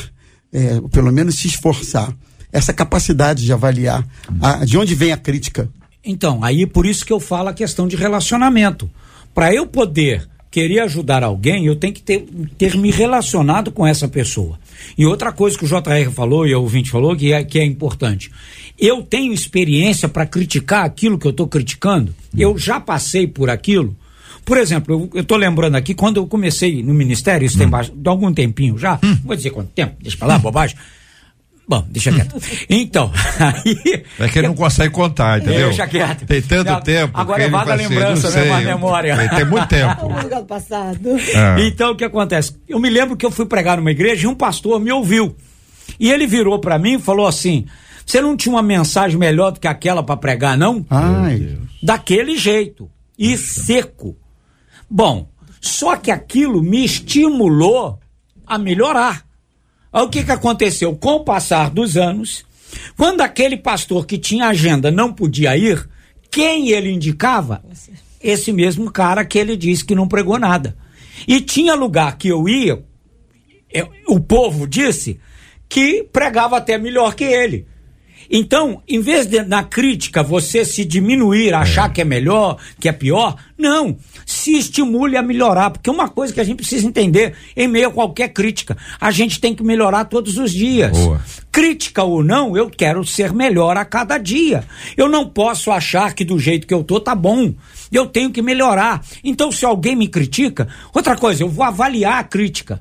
[0.50, 2.16] é, pelo menos se esforçar,
[2.50, 4.06] essa capacidade de avaliar
[4.40, 5.68] a, de onde vem a crítica.
[6.02, 8.90] Então, aí por isso que eu falo a questão de relacionamento.
[9.34, 12.26] Para eu poder querer ajudar alguém, eu tenho que ter,
[12.58, 14.58] ter me relacionado com essa pessoa.
[14.98, 17.64] E outra coisa que o JR falou e o ouvinte falou que é, que é
[17.64, 18.30] importante.
[18.78, 22.14] Eu tenho experiência para criticar aquilo que eu estou criticando?
[22.36, 23.96] Eu já passei por aquilo?
[24.44, 27.70] Por exemplo, eu estou lembrando aqui, quando eu comecei no ministério, isso hum.
[27.70, 29.18] tem algum tempinho já, hum.
[29.24, 30.40] vou dizer quanto tempo, deixa pra lá, hum.
[30.40, 30.76] bobagem.
[31.70, 32.34] Bom, deixa quieto.
[32.68, 34.04] Então, aí.
[34.18, 35.68] É que ele não consegue contar, entendeu?
[35.68, 36.26] Deixa quieto.
[36.26, 37.12] Tem tanto não, tempo.
[37.16, 39.28] Agora é vaga lembrança, não é uma memória.
[39.28, 40.10] Tem, muito tempo.
[40.40, 41.16] O passado.
[41.16, 41.68] É.
[41.68, 42.56] Então, o que acontece?
[42.68, 45.36] Eu me lembro que eu fui pregar numa igreja e um pastor me ouviu.
[45.98, 47.66] E ele virou para mim e falou assim:
[48.04, 50.84] você não tinha uma mensagem melhor do que aquela para pregar, não?
[50.90, 51.56] Ai.
[51.80, 52.90] Daquele jeito.
[53.16, 54.16] E seco.
[54.90, 55.28] Bom,
[55.60, 58.00] só que aquilo me estimulou
[58.44, 59.29] a melhorar.
[59.92, 60.94] Aí o que, que aconteceu?
[60.94, 62.44] Com o passar dos anos,
[62.96, 65.88] quando aquele pastor que tinha agenda não podia ir,
[66.30, 67.62] quem ele indicava?
[68.22, 70.76] Esse mesmo cara que ele disse que não pregou nada.
[71.26, 72.84] E tinha lugar que eu ia,
[73.72, 75.18] eu, o povo disse
[75.68, 77.66] que pregava até melhor que ele.
[78.30, 81.92] Então, em vez de na crítica você se diminuir, achar é.
[81.92, 83.96] que é melhor, que é pior, não.
[84.24, 87.92] Se estimule a melhorar, porque uma coisa que a gente precisa entender em meio a
[87.92, 90.96] qualquer crítica, a gente tem que melhorar todos os dias.
[90.96, 91.20] Boa.
[91.50, 94.62] Crítica ou não, eu quero ser melhor a cada dia.
[94.96, 97.52] Eu não posso achar que do jeito que eu tô tá bom.
[97.90, 99.04] Eu tenho que melhorar.
[99.24, 102.80] Então, se alguém me critica, outra coisa, eu vou avaliar a crítica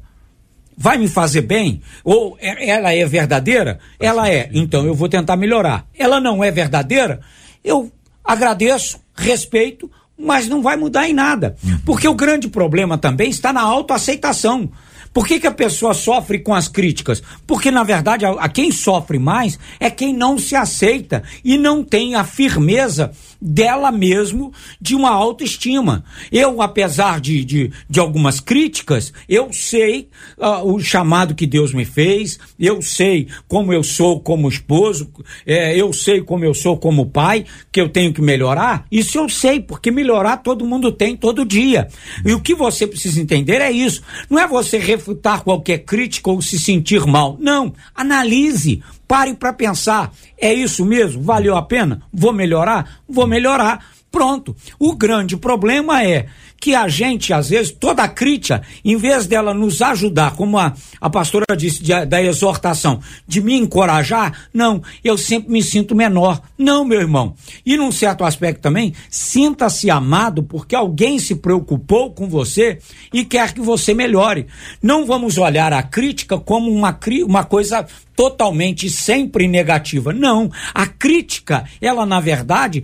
[0.80, 1.82] vai me fazer bem?
[2.06, 3.80] Ou é, ela é verdadeira?
[4.00, 5.86] Ela é, então eu vou tentar melhorar.
[5.98, 7.20] Ela não é verdadeira?
[7.62, 7.92] Eu
[8.24, 11.58] agradeço, respeito, mas não vai mudar em nada.
[11.62, 11.80] Uhum.
[11.86, 14.72] Porque o grande problema também está na autoaceitação.
[15.13, 17.22] Por que, que a pessoa sofre com as críticas?
[17.46, 21.84] Porque, na verdade, a, a, quem sofre mais é quem não se aceita e não
[21.84, 26.04] tem a firmeza dela mesmo de uma autoestima.
[26.32, 31.86] Eu, apesar de, de, de algumas críticas, eu sei uh, o chamado que Deus me
[31.86, 35.12] fez, eu sei como eu sou como esposo,
[35.45, 38.86] é, eu sei como eu sou como pai, que eu tenho que melhorar.
[38.91, 41.88] Isso eu sei, porque melhorar todo mundo tem todo dia.
[42.25, 44.02] E o que você precisa entender é isso.
[44.30, 47.38] Não é você refutar qualquer crítica ou se sentir mal.
[47.39, 47.73] Não.
[47.95, 48.82] Analise.
[49.10, 50.13] Pare para pensar.
[50.38, 51.24] É isso mesmo?
[51.24, 52.04] Valeu a pena?
[52.13, 53.02] Vou melhorar?
[53.10, 53.84] Vou melhorar.
[54.12, 54.56] Pronto.
[54.78, 56.28] O grande problema é
[56.60, 60.74] que a gente, às vezes, toda a crítica, em vez dela nos ajudar, como a,
[61.00, 66.41] a pastora disse, de, da exortação, de me encorajar, não, eu sempre me sinto menor.
[66.58, 67.34] Não, meu irmão.
[67.65, 72.80] E num certo aspecto também, sinta-se amado porque alguém se preocupou com você
[73.13, 74.48] e quer que você melhore.
[74.82, 80.12] Não vamos olhar a crítica como uma, uma coisa totalmente sempre negativa.
[80.12, 80.52] Não.
[80.74, 82.84] A crítica, ela, na verdade,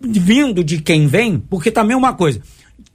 [0.00, 2.40] vindo de quem vem, porque também é uma coisa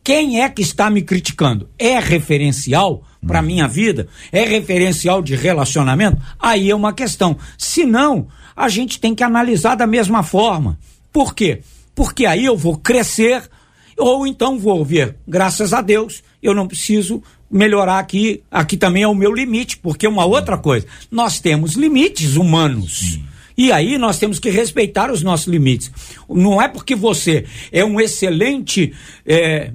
[0.09, 1.69] quem é que está me criticando?
[1.77, 4.07] É referencial para minha vida?
[4.31, 6.17] É referencial de relacionamento?
[6.39, 7.37] Aí é uma questão.
[7.59, 10.79] Se não, a gente tem que analisar da mesma forma.
[11.13, 11.61] Por quê?
[11.93, 13.47] Porque aí eu vou crescer
[13.95, 19.07] ou então vou ver, graças a Deus, eu não preciso melhorar aqui, aqui também é
[19.07, 23.19] o meu limite, porque uma outra coisa, nós temos limites humanos.
[23.55, 25.91] E aí nós temos que respeitar os nossos limites.
[26.27, 28.91] Não é porque você é um excelente
[29.23, 29.71] é,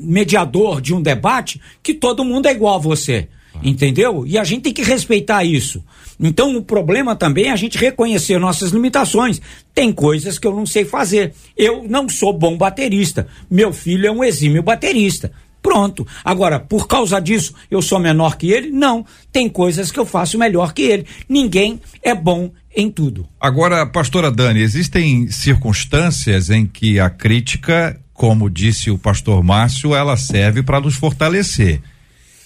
[0.00, 3.28] mediador de um debate que todo mundo é igual a você.
[3.62, 4.24] Entendeu?
[4.26, 5.84] E a gente tem que respeitar isso.
[6.18, 9.40] Então, o problema também é a gente reconhecer nossas limitações.
[9.74, 11.34] Tem coisas que eu não sei fazer.
[11.56, 13.26] Eu não sou bom baterista.
[13.50, 15.32] Meu filho é um exímio baterista.
[15.62, 16.06] Pronto.
[16.24, 18.70] Agora, por causa disso, eu sou menor que ele?
[18.70, 19.04] Não.
[19.30, 21.06] Tem coisas que eu faço melhor que ele.
[21.28, 23.28] Ninguém é bom em tudo.
[23.38, 30.14] Agora, pastora Dani, existem circunstâncias em que a crítica, como disse o pastor Márcio, ela
[30.14, 31.80] serve para nos fortalecer.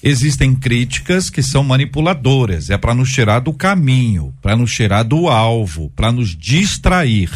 [0.00, 5.26] Existem críticas que são manipuladoras, é para nos tirar do caminho, para nos tirar do
[5.26, 7.28] alvo, para nos distrair.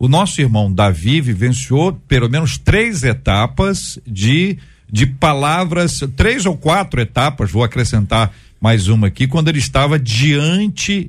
[0.00, 4.58] O nosso irmão Davi vivenciou pelo menos três etapas de
[4.92, 11.08] de palavras, três ou quatro etapas, vou acrescentar mais uma aqui, quando ele estava diante,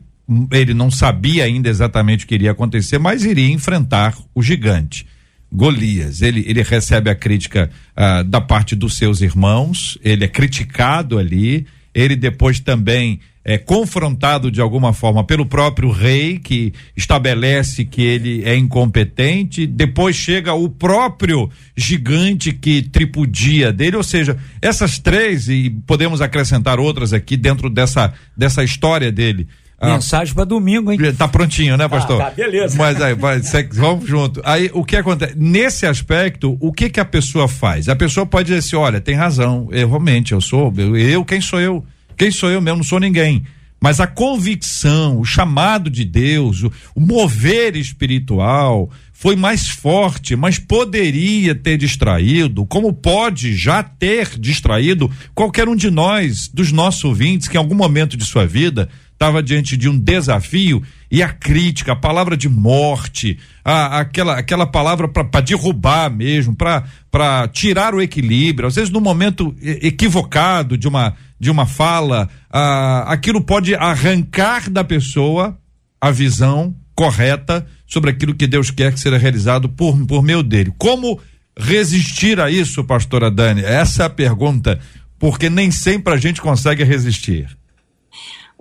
[0.51, 5.07] ele não sabia ainda exatamente o que iria acontecer, mas iria enfrentar o gigante.
[5.51, 11.17] Golias, ele, ele recebe a crítica ah, da parte dos seus irmãos, ele é criticado
[11.17, 18.01] ali, ele depois também é confrontado de alguma forma pelo próprio rei, que estabelece que
[18.01, 25.49] ele é incompetente, depois chega o próprio gigante que tripudia dele, ou seja, essas três,
[25.49, 29.47] e podemos acrescentar outras aqui dentro dessa, dessa história dele.
[29.81, 30.99] Ah, Mensagem para domingo, hein?
[31.17, 32.21] Tá prontinho, né, pastor?
[32.21, 32.77] Ah, tá, beleza.
[32.77, 33.41] Mas aí, vai,
[33.73, 34.39] vamos junto.
[34.45, 35.33] Aí, o que acontece?
[35.35, 37.89] Nesse aspecto, o que que a pessoa faz?
[37.89, 41.41] A pessoa pode dizer assim, olha, tem razão, eu realmente, eu sou, eu, eu quem
[41.41, 41.83] sou eu?
[42.15, 42.77] Quem sou eu mesmo?
[42.77, 43.43] Não sou ninguém.
[43.83, 50.59] Mas a convicção, o chamado de Deus, o, o mover espiritual foi mais forte, mas
[50.59, 57.47] poderia ter distraído, como pode já ter distraído qualquer um de nós, dos nossos ouvintes,
[57.47, 58.87] que em algum momento de sua vida
[59.21, 60.81] estava diante de um desafio
[61.11, 67.47] e a crítica, a palavra de morte, a, aquela, aquela palavra para derrubar mesmo, para
[67.49, 73.41] tirar o equilíbrio, às vezes no momento equivocado de uma, de uma fala, a, aquilo
[73.41, 75.55] pode arrancar da pessoa
[75.99, 80.73] a visão correta sobre aquilo que Deus quer que seja realizado por, por meio dele.
[80.79, 81.19] Como
[81.55, 83.61] resistir a isso, pastora Dani?
[83.61, 84.79] Essa é a pergunta,
[85.19, 87.60] porque nem sempre a gente consegue resistir.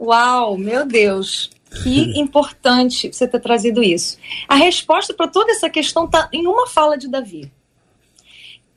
[0.00, 1.50] Uau, meu Deus.
[1.82, 4.18] Que importante você ter trazido isso.
[4.48, 7.52] A resposta para toda essa questão está em uma fala de Davi.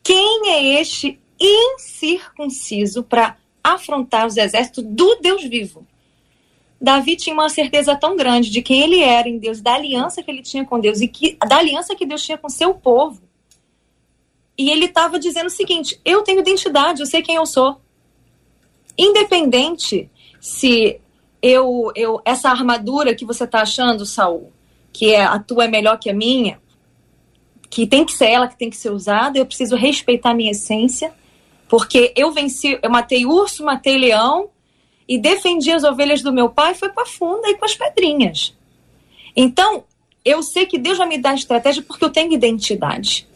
[0.03, 5.87] Quem é este incircunciso para afrontar os exércitos do Deus vivo?
[6.79, 10.29] Davi tinha uma certeza tão grande de quem ele era em Deus, da aliança que
[10.29, 13.21] ele tinha com Deus e que, da aliança que Deus tinha com seu povo.
[14.57, 17.79] E ele estava dizendo o seguinte: eu tenho identidade, eu sei quem eu sou.
[18.97, 20.99] Independente se
[21.43, 24.53] eu, eu essa armadura que você está achando, Saul,
[24.93, 26.61] que é a tua é melhor que a minha,
[27.69, 30.51] que tem que ser ela que tem que ser usada, eu preciso respeitar a minha
[30.51, 31.13] essência,
[31.67, 34.51] porque eu venci, eu matei urso, matei leão
[35.05, 38.55] e defendi as ovelhas do meu pai, foi com a funda e com as pedrinhas.
[39.35, 39.83] Então,
[40.23, 43.27] eu sei que Deus vai me dar estratégia porque eu tenho identidade.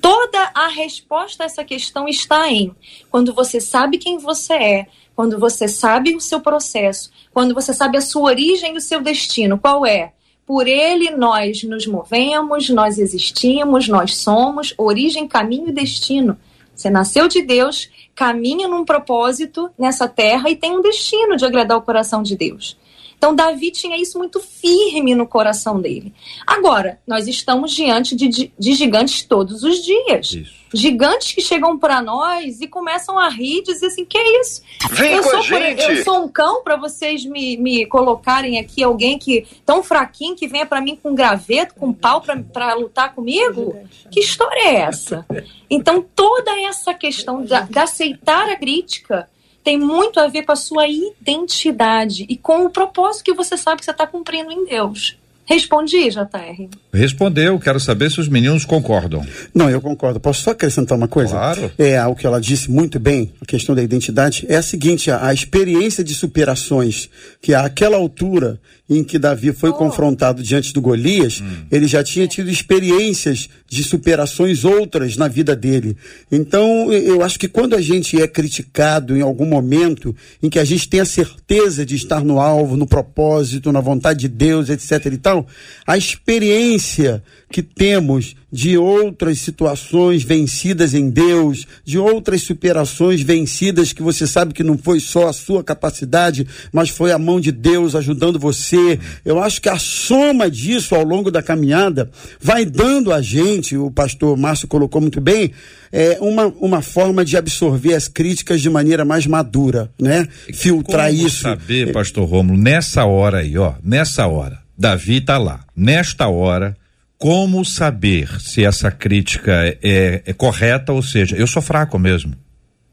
[0.00, 2.72] Toda a resposta a essa questão está em
[3.10, 7.96] quando você sabe quem você é, quando você sabe o seu processo, quando você sabe
[7.96, 10.12] a sua origem e o seu destino, qual é?
[10.46, 16.36] Por ele nós nos movemos, nós existimos, nós somos, origem, caminho e destino.
[16.74, 21.78] Você nasceu de Deus, caminha num propósito nessa terra e tem um destino de agradar
[21.78, 22.76] o coração de Deus.
[23.24, 26.12] Então, Davi tinha isso muito firme no coração dele.
[26.46, 30.30] Agora, nós estamos diante de, de gigantes todos os dias.
[30.30, 30.64] Isso.
[30.74, 34.60] Gigantes que chegam para nós e começam a rir, dizer assim: que é isso?
[34.90, 39.46] Vem eu, sou, eu sou um cão para vocês me, me colocarem aqui, alguém que
[39.64, 43.74] tão fraquinho que venha para mim com graveto, com pau para lutar comigo?
[44.10, 45.24] Que história é essa?
[45.70, 49.30] Então, toda essa questão de, de aceitar a crítica
[49.64, 53.78] tem muito a ver com a sua identidade e com o propósito que você sabe
[53.78, 55.16] que você está cumprindo em Deus.
[55.46, 56.68] Respondi, JR.
[56.92, 59.24] Respondeu, quero saber se os meninos concordam.
[59.54, 60.18] Não, eu concordo.
[60.18, 61.32] Posso só acrescentar uma coisa?
[61.32, 61.72] Claro.
[61.76, 65.26] É, o que ela disse muito bem, a questão da identidade, é a seguinte, a,
[65.26, 67.10] a experiência de superações,
[67.42, 68.58] que àquela altura
[68.88, 69.74] em que Davi foi Oh.
[69.74, 75.96] confrontado diante do Golias, ele já tinha tido experiências de superações outras na vida dele.
[76.30, 80.64] Então, eu acho que quando a gente é criticado em algum momento em que a
[80.64, 85.06] gente tem a certeza de estar no alvo, no propósito, na vontade de Deus, etc
[85.06, 85.46] e tal,
[85.86, 94.00] a experiência que temos de outras situações vencidas em Deus, de outras superações vencidas que
[94.00, 97.96] você sabe que não foi só a sua capacidade, mas foi a mão de Deus
[97.96, 99.00] ajudando você.
[99.24, 102.08] Eu acho que a soma disso ao longo da caminhada
[102.40, 105.50] vai dando a gente, o pastor Márcio colocou muito bem,
[105.90, 110.28] é, uma, uma forma de absorver as críticas de maneira mais madura, né?
[110.52, 111.42] Filtrar Como isso.
[111.42, 115.64] saber, pastor Rômulo, nessa hora aí, ó, nessa hora, Davi tá lá.
[115.76, 116.76] Nesta hora,
[117.18, 119.52] como saber se essa crítica
[119.82, 122.34] é, é correta, ou seja, eu sou fraco mesmo.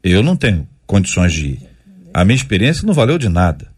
[0.02, 1.62] Eu não tenho condições de ir.
[2.12, 3.70] A minha experiência não valeu de nada.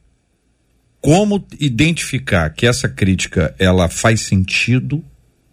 [1.00, 5.04] Como identificar que essa crítica ela faz sentido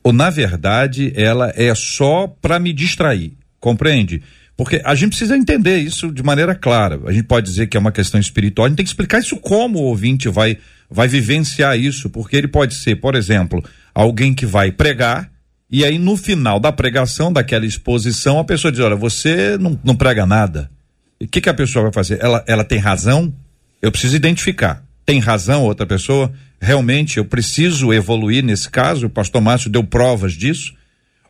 [0.04, 3.34] ou na verdade ela é só para me distrair?
[3.60, 4.24] Compreende?
[4.56, 7.00] Porque a gente precisa entender isso de maneira clara.
[7.06, 9.38] A gente pode dizer que é uma questão espiritual, a gente tem que explicar isso
[9.38, 10.58] como o ouvinte vai
[10.92, 13.64] vai vivenciar isso, porque ele pode ser, por exemplo,
[13.94, 15.32] alguém que vai pregar
[15.72, 19.96] e aí no final da pregação, daquela exposição, a pessoa diz: Olha, você não, não
[19.96, 20.70] prega nada.
[21.18, 22.20] E o que, que a pessoa vai fazer?
[22.22, 23.34] Ela, ela tem razão?
[23.82, 24.84] Eu preciso identificar.
[25.06, 26.32] Tem razão outra pessoa?
[26.60, 29.06] Realmente eu preciso evoluir nesse caso?
[29.06, 30.74] O pastor Márcio deu provas disso?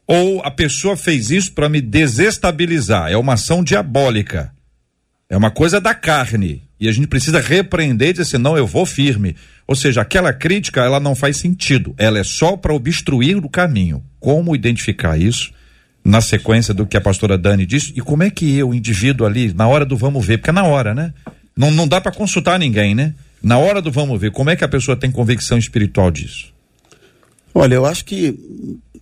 [0.08, 3.12] Ou a pessoa fez isso para me desestabilizar?
[3.12, 4.52] É uma ação diabólica.
[5.30, 6.64] É uma coisa da carne.
[6.82, 9.36] E a gente precisa repreender e dizer assim, não, eu vou firme.
[9.68, 11.94] Ou seja, aquela crítica, ela não faz sentido.
[11.96, 14.04] Ela é só para obstruir o caminho.
[14.20, 15.54] Como identificar isso?
[16.04, 19.54] Na sequência do que a pastora Dani disse, e como é que eu, indivíduo ali,
[19.54, 21.14] na hora do vamos ver, porque é na hora, né?
[21.56, 23.14] Não, não dá para consultar ninguém, né?
[23.44, 26.52] Na hora do vamos ver, como é que a pessoa tem convicção espiritual disso?
[27.54, 28.36] Olha, eu acho que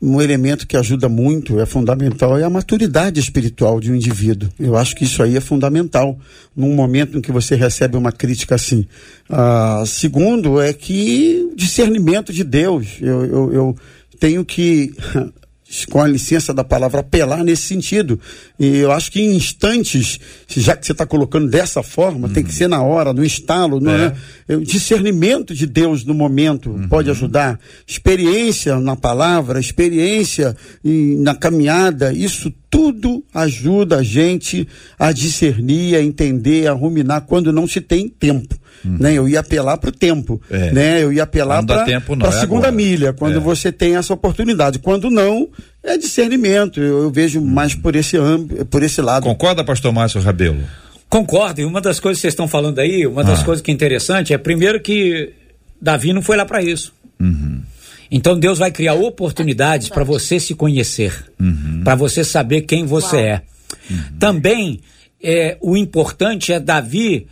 [0.02, 4.50] um elemento que ajuda muito, é fundamental, é a maturidade espiritual de um indivíduo.
[4.58, 6.18] Eu acho que isso aí é fundamental
[6.56, 8.88] num momento em que você recebe uma crítica assim.
[9.30, 12.88] Ah, segundo, é que discernimento de Deus.
[13.02, 13.76] Eu, eu, eu
[14.20, 14.94] tenho que
[15.90, 18.20] com a licença da palavra, apelar nesse sentido.
[18.60, 22.34] E eu acho que em instantes, já que você está colocando dessa forma, uhum.
[22.34, 24.14] tem que ser na hora, no estalo, não é.
[24.48, 24.56] é?
[24.56, 26.88] O discernimento de Deus no momento uhum.
[26.88, 27.60] pode ajudar.
[27.86, 34.68] Experiência na palavra, experiência na caminhada, isso tudo ajuda a gente
[34.98, 38.56] a discernir, a entender, a ruminar quando não se tem tempo.
[38.84, 38.98] Uhum.
[39.00, 39.14] Né?
[39.14, 40.42] Eu ia apelar para o tempo.
[40.50, 40.72] É.
[40.72, 41.04] Né?
[41.04, 42.72] Eu ia apelar para a segunda agora.
[42.72, 43.40] milha, quando é.
[43.40, 44.80] você tem essa oportunidade.
[44.80, 45.48] Quando não,
[45.84, 46.80] é discernimento.
[46.80, 48.18] Eu, eu vejo mais por esse,
[48.70, 49.24] por esse lado.
[49.24, 50.60] Concorda, pastor Márcio Rabelo?
[51.10, 51.62] Concordo.
[51.62, 53.44] E uma das coisas que vocês estão falando aí, uma das ah.
[53.44, 55.34] coisas que é interessante é, primeiro, que
[55.82, 56.94] Davi não foi lá para isso.
[57.20, 57.62] Uhum.
[58.12, 61.82] Então Deus vai criar oportunidades para você se conhecer, uhum.
[61.84, 63.26] para você saber quem você Uau.
[63.26, 63.42] é.
[64.20, 64.80] Também
[65.22, 67.28] é, o importante é Davi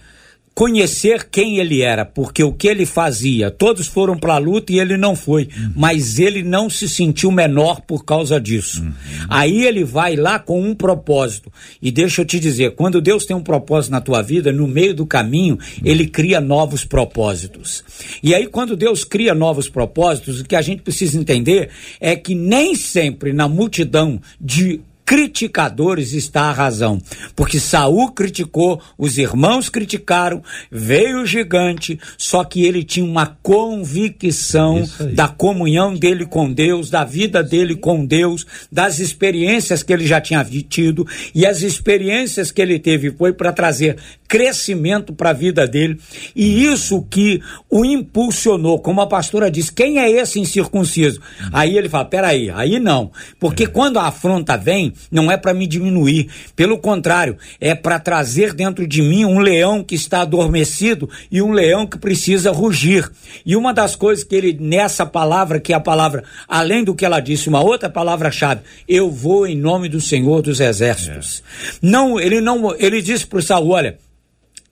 [0.58, 4.80] conhecer quem ele era, porque o que ele fazia, todos foram para a luta e
[4.80, 5.74] ele não foi, Uhum.
[5.76, 8.82] mas ele não se sentiu menor por causa disso.
[8.82, 8.92] Uhum.
[9.30, 11.54] Aí ele vai lá com um propósito.
[11.80, 14.96] E deixa eu te dizer, quando Deus tem um propósito na tua vida, no meio
[14.96, 17.84] do caminho, ele cria novos propósitos.
[18.24, 21.70] E aí quando Deus cria novos propósitos, o que a gente precisa entender
[22.02, 27.02] é que nem sempre na multidão de criticadores está a razão.
[27.34, 34.84] Porque Saul criticou, os irmãos criticaram, veio o gigante, só que ele tinha uma convicção
[35.14, 40.20] da comunhão dele com Deus, da vida dele com Deus, das experiências que ele já
[40.20, 43.96] tinha tido, e as experiências que ele teve foi para trazer
[44.28, 46.00] crescimento para a vida dele,
[46.36, 51.22] e isso que o impulsionou, como a pastora disse, quem é esse incircunciso?
[51.52, 55.66] Aí ele fala, peraí, aí não, porque quando a afronta vem, não é para me
[55.68, 61.42] diminuir, pelo contrário, é para trazer dentro de mim um leão que está adormecido e
[61.42, 63.10] um leão que precisa rugir.
[63.46, 67.06] E uma das coisas que ele, nessa palavra, que é a palavra, além do que
[67.06, 71.44] ela disse, uma outra palavra-chave, eu vou em nome do Senhor dos Exércitos.
[71.82, 73.98] Não, ele não, ele disse para Saul, olha,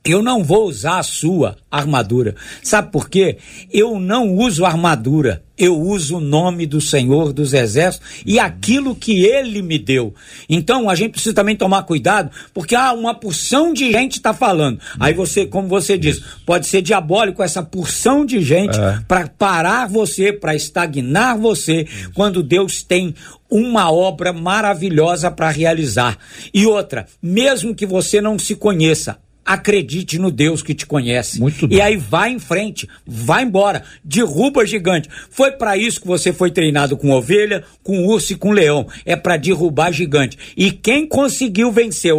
[0.05, 2.35] eu não vou usar a sua armadura.
[2.61, 3.37] Sabe por quê?
[3.71, 5.43] Eu não uso armadura.
[5.57, 10.13] Eu uso o nome do Senhor dos Exércitos e aquilo que ele me deu.
[10.49, 14.33] Então a gente precisa também tomar cuidado, porque há ah, uma porção de gente está
[14.33, 14.79] falando.
[14.99, 18.99] Aí você, como você diz, pode ser diabólico essa porção de gente é.
[19.07, 23.15] para parar você, para estagnar você, quando Deus tem
[23.49, 26.17] uma obra maravilhosa para realizar.
[26.53, 31.39] E outra, mesmo que você não se conheça, acredite no Deus que te conhece.
[31.39, 35.07] Muito e aí vai em frente, vai embora, derruba gigante.
[35.29, 38.87] Foi para isso que você foi treinado com ovelha, com urso e com leão.
[39.05, 40.37] É para derrubar gigante.
[40.57, 42.13] E quem conseguiu vencer,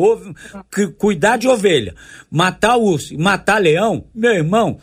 [0.97, 1.95] cuidar de ovelha,
[2.31, 4.79] matar urso e matar leão, meu irmão,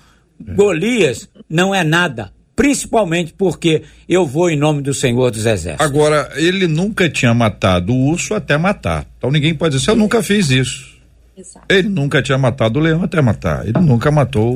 [0.45, 0.53] é.
[0.53, 5.83] Golias não é nada principalmente porque eu vou em nome do Senhor dos Exércitos.
[5.83, 9.07] Agora, ele nunca tinha matado o urso até matar.
[9.17, 10.92] Então ninguém pode dizer, eu nunca fiz isso.
[11.35, 11.65] Exato.
[11.67, 13.67] Ele nunca tinha matado o leão até matar.
[13.67, 14.53] Ele nunca matou,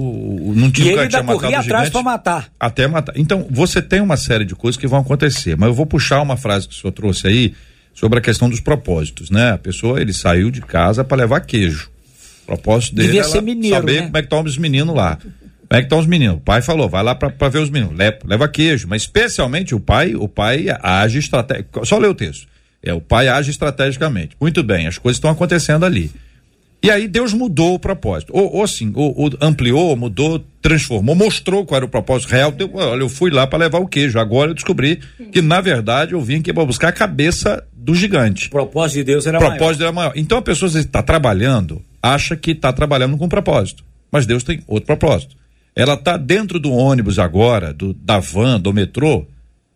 [0.56, 2.50] não tinha, e ele tinha matado o atrás para matar.
[2.60, 3.14] Até matar.
[3.18, 6.38] Então, você tem uma série de coisas que vão acontecer, mas eu vou puxar uma
[6.38, 7.54] frase que o senhor trouxe aí
[7.94, 9.54] sobre a questão dos propósitos, né?
[9.54, 11.90] A pessoa, ele saiu de casa para levar queijo.
[12.44, 14.06] O propósito dele Devia ser mineiro, saber né?
[14.06, 15.18] como é que estão os meninos lá.
[15.18, 16.38] Como é que estão os meninos?
[16.38, 19.80] O pai falou, vai lá para ver os meninos, leva, leva queijo, mas especialmente o
[19.80, 21.86] pai, o pai age estratégico.
[21.86, 22.48] Só lê o texto.
[22.84, 24.38] É, o pai age estrategicamente.
[24.40, 26.12] Muito bem, as coisas estão acontecendo ali.
[26.82, 28.32] E aí Deus mudou o propósito.
[28.36, 32.52] Ou, ou assim, ou, ou, ampliou, mudou, transformou, mostrou qual era o propósito real.
[32.52, 34.20] Deu, olha, eu fui lá para levar o queijo.
[34.20, 35.00] Agora eu descobri
[35.32, 38.48] que, na verdade, eu vim aqui para buscar a cabeça do gigante.
[38.48, 39.82] O propósito de Deus era o propósito maior.
[39.82, 40.14] era maior.
[40.16, 43.84] Então a pessoa está trabalhando, acha que está trabalhando com propósito.
[44.12, 45.36] Mas Deus tem outro propósito.
[45.76, 49.26] Ela está dentro do ônibus agora, do, da van, do metrô,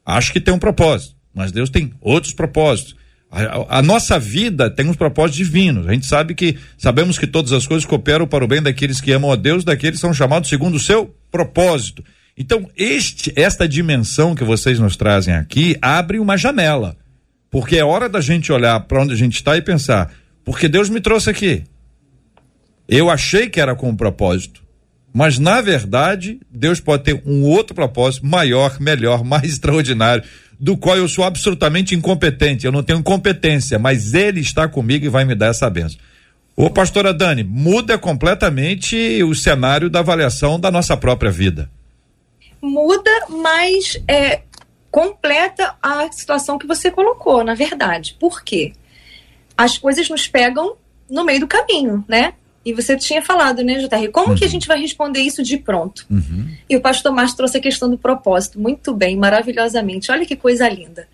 [0.06, 1.16] acha que tem um propósito.
[1.34, 2.96] Mas Deus tem outros propósitos.
[3.32, 5.88] A, a, nossa vida tem uns propósitos divinos.
[5.88, 9.14] A gente sabe que sabemos que todas as coisas cooperam para o bem daqueles que
[9.14, 12.04] amam a Deus, daqueles que são chamados segundo o seu propósito.
[12.38, 16.98] Então, este, esta dimensão que vocês nos trazem aqui abre uma janela.
[17.50, 20.12] Porque é hora da gente olhar para onde a gente está e pensar,
[20.44, 21.64] porque Deus me trouxe aqui.
[22.88, 24.62] Eu achei que era com um propósito.
[25.14, 30.24] Mas, na verdade, Deus pode ter um outro propósito maior, melhor, mais extraordinário
[30.62, 32.68] do qual eu sou absolutamente incompetente.
[32.68, 36.00] Eu não tenho competência, mas ele está comigo e vai me dar essa benção.
[36.56, 41.68] Ô, pastora Dani, muda completamente o cenário da avaliação da nossa própria vida.
[42.62, 44.42] Muda, mas é,
[44.92, 48.16] completa a situação que você colocou, na verdade.
[48.20, 48.74] Por quê?
[49.58, 50.76] As coisas nos pegam
[51.10, 52.36] no meio do caminho, né?
[52.64, 54.12] E você tinha falado, né, JR?
[54.12, 54.36] Como uhum.
[54.36, 54.52] que a uhum.
[54.52, 56.06] gente vai responder isso de pronto?
[56.10, 56.56] Uhum.
[56.70, 60.12] E o pastor Márcio trouxe a questão do propósito muito bem, maravilhosamente.
[60.12, 61.08] Olha que coisa linda.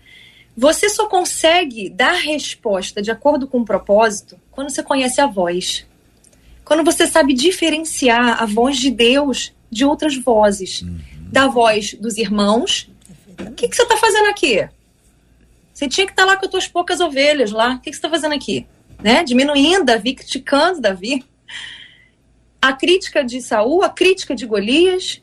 [0.54, 5.86] Você só consegue dar resposta de acordo com o propósito quando você conhece a voz.
[6.64, 10.82] Quando você sabe diferenciar a voz de Deus de outras vozes.
[10.82, 10.98] Uhum.
[11.32, 12.90] Da voz dos irmãos.
[13.40, 14.68] O que, que você está fazendo aqui?
[15.72, 17.74] Você tinha que estar tá lá com as tuas poucas ovelhas lá.
[17.74, 18.66] O que, que você está fazendo aqui?
[19.02, 19.22] Né?
[19.24, 21.24] Diminuindo Davi, criticando Davi
[22.60, 25.22] a crítica de Saul, a crítica de Golias.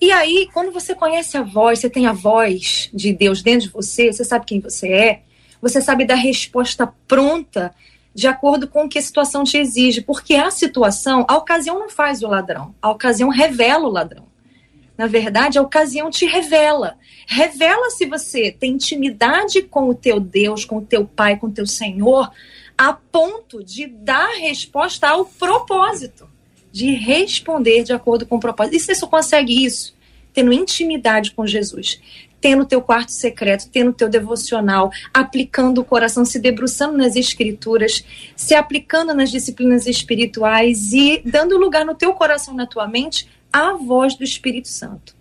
[0.00, 3.72] E aí, quando você conhece a voz, você tem a voz de Deus dentro de
[3.72, 5.22] você, você sabe quem você é,
[5.60, 7.72] você sabe dar resposta pronta
[8.12, 10.00] de acordo com o que a situação te exige.
[10.00, 14.26] Porque a situação, a ocasião não faz o ladrão, a ocasião revela o ladrão.
[14.98, 16.98] Na verdade, a ocasião te revela.
[17.26, 21.52] Revela se você tem intimidade com o teu Deus, com o teu Pai, com o
[21.52, 22.30] teu Senhor,
[22.76, 26.31] a ponto de dar resposta ao propósito
[26.72, 28.76] de responder de acordo com o propósito.
[28.76, 29.94] E você só consegue isso
[30.32, 32.00] tendo intimidade com Jesus,
[32.40, 37.14] tendo o teu quarto secreto, tendo o teu devocional, aplicando o coração, se debruçando nas
[37.14, 38.04] escrituras,
[38.34, 43.74] se aplicando nas disciplinas espirituais e dando lugar no teu coração, na tua mente, à
[43.74, 45.14] voz do Espírito Santo.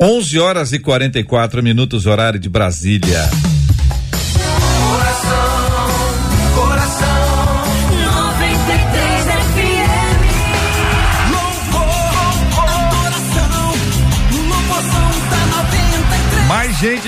[0.00, 3.55] 11 horas e 44 minutos, horário de Brasília.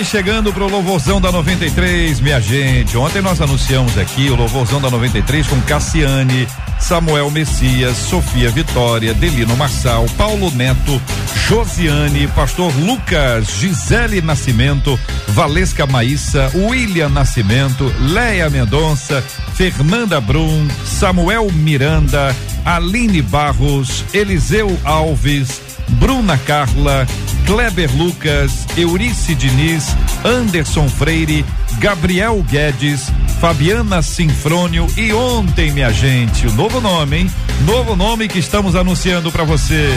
[0.04, 2.96] Chegando pro Louvorzão da 93, minha gente.
[2.96, 6.46] Ontem nós anunciamos aqui o Louvorzão da 93 com Cassiane,
[6.78, 11.00] Samuel Messias, Sofia Vitória, Delino Marçal, Paulo Neto,
[11.48, 19.22] Josiane, Pastor Lucas, Gisele Nascimento, Valesca Maíssa, William Nascimento, Leia Mendonça,
[19.54, 22.34] Fernanda Brum, Samuel Miranda,
[22.64, 27.06] Aline Barros, Eliseu Alves, Bruna Carla,
[27.46, 31.44] Kleber Lucas, Eurice Diniz, Anderson Freire,
[31.78, 33.10] Gabriel Guedes,
[33.40, 37.30] Fabiana Sinfrônio e ontem, minha gente, o novo nome, hein?
[37.64, 39.90] Novo nome que estamos anunciando para você.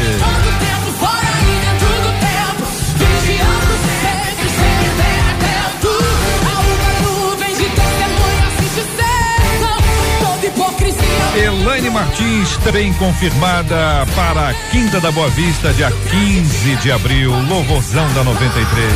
[11.36, 18.06] Elaine Martins, também confirmada para a Quinta da Boa Vista, dia 15 de abril, louvorzão
[18.14, 18.92] da 93.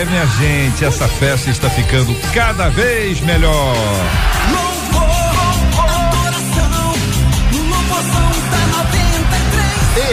[0.00, 3.76] É, minha gente, essa festa está ficando cada vez melhor.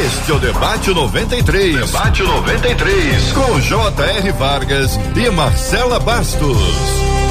[0.05, 1.75] Este é o Debate 93.
[1.87, 3.31] Debate 93.
[3.31, 4.31] Com J.R.
[4.33, 7.28] Vargas e Marcela Bastos.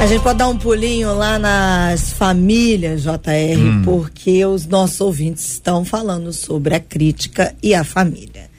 [0.00, 3.82] A gente pode dar um pulinho lá nas famílias, JR, hum.
[3.84, 8.50] porque os nossos ouvintes estão falando sobre a crítica e a família.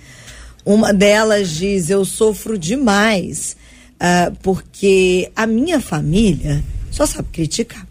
[0.64, 3.58] Uma delas diz: Eu sofro demais,
[3.96, 7.88] uh, porque a minha família só sabe criticar.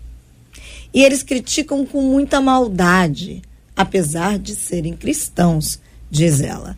[0.94, 3.42] E eles criticam com muita maldade
[3.80, 5.80] apesar de serem cristãos,
[6.10, 6.76] diz ela.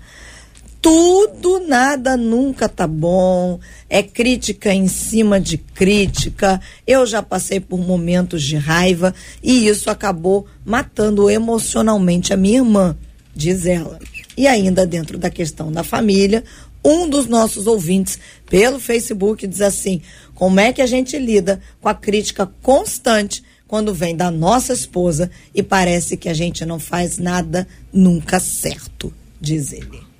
[0.82, 3.60] Tudo, nada, nunca tá bom.
[3.88, 6.60] É crítica em cima de crítica.
[6.84, 12.98] Eu já passei por momentos de raiva e isso acabou matando emocionalmente a minha irmã,
[13.32, 14.00] diz ela.
[14.36, 16.42] E ainda dentro da questão da família,
[16.84, 18.18] um dos nossos ouvintes
[18.50, 20.02] pelo Facebook diz assim:
[20.34, 25.30] como é que a gente lida com a crítica constante quando vem da nossa esposa
[25.54, 30.11] e parece que a gente não faz nada nunca certo, diz ele.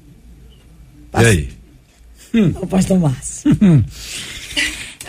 [1.13, 1.49] Pastor, e aí?
[2.35, 2.55] Hum.
[2.61, 3.57] O pastor Márcio.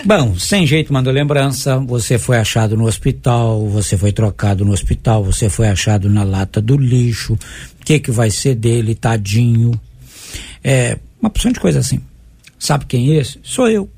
[0.05, 1.79] Bom, sem jeito, manda lembrança.
[1.79, 6.61] Você foi achado no hospital, você foi trocado no hospital, você foi achado na lata
[6.61, 7.33] do lixo.
[7.33, 9.71] O que que vai ser dele, tadinho?
[10.63, 12.01] É, uma porção de coisa assim.
[12.59, 13.39] Sabe quem é esse?
[13.41, 13.89] Sou eu.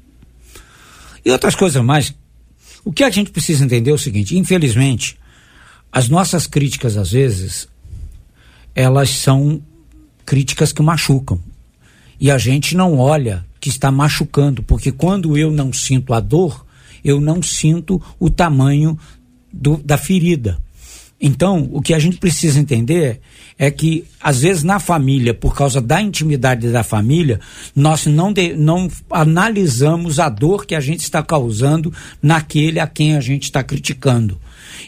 [1.26, 2.14] E outras coisas mais
[2.86, 5.18] o que a gente precisa entender é o seguinte: infelizmente,
[5.92, 7.68] as nossas críticas, às vezes,
[8.76, 9.62] elas são
[10.24, 11.40] críticas que machucam.
[12.20, 16.66] E a gente não olha que está machucando, porque quando eu não sinto a dor,
[17.04, 18.98] eu não sinto o tamanho
[19.52, 20.58] do, da ferida.
[21.20, 23.22] Então, o que a gente precisa entender
[23.58, 27.40] é que, às vezes, na família, por causa da intimidade da família,
[27.74, 33.16] nós não, de, não analisamos a dor que a gente está causando naquele a quem
[33.16, 34.38] a gente está criticando.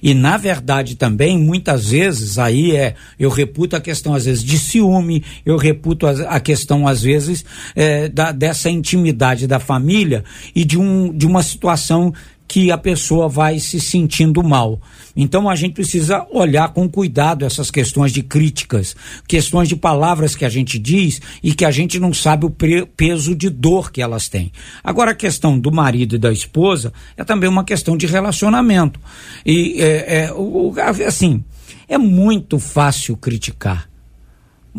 [0.01, 4.57] E, na verdade, também, muitas vezes, aí é, eu reputo a questão, às vezes, de
[4.57, 7.43] ciúme, eu reputo a, questão, às vezes,
[7.75, 10.23] é, da, dessa intimidade da família
[10.55, 12.13] e de, um, de uma situação
[12.47, 14.79] que a pessoa vai se sentindo mal.
[15.17, 18.95] Então a gente precisa olhar com cuidado essas questões de críticas,
[19.27, 22.55] questões de palavras que a gente diz e que a gente não sabe o
[22.95, 24.51] peso de dor que elas têm.
[24.83, 28.99] Agora a questão do marido e da esposa é também uma questão de relacionamento.
[29.43, 31.43] E é, é, assim,
[31.89, 33.89] é muito fácil criticar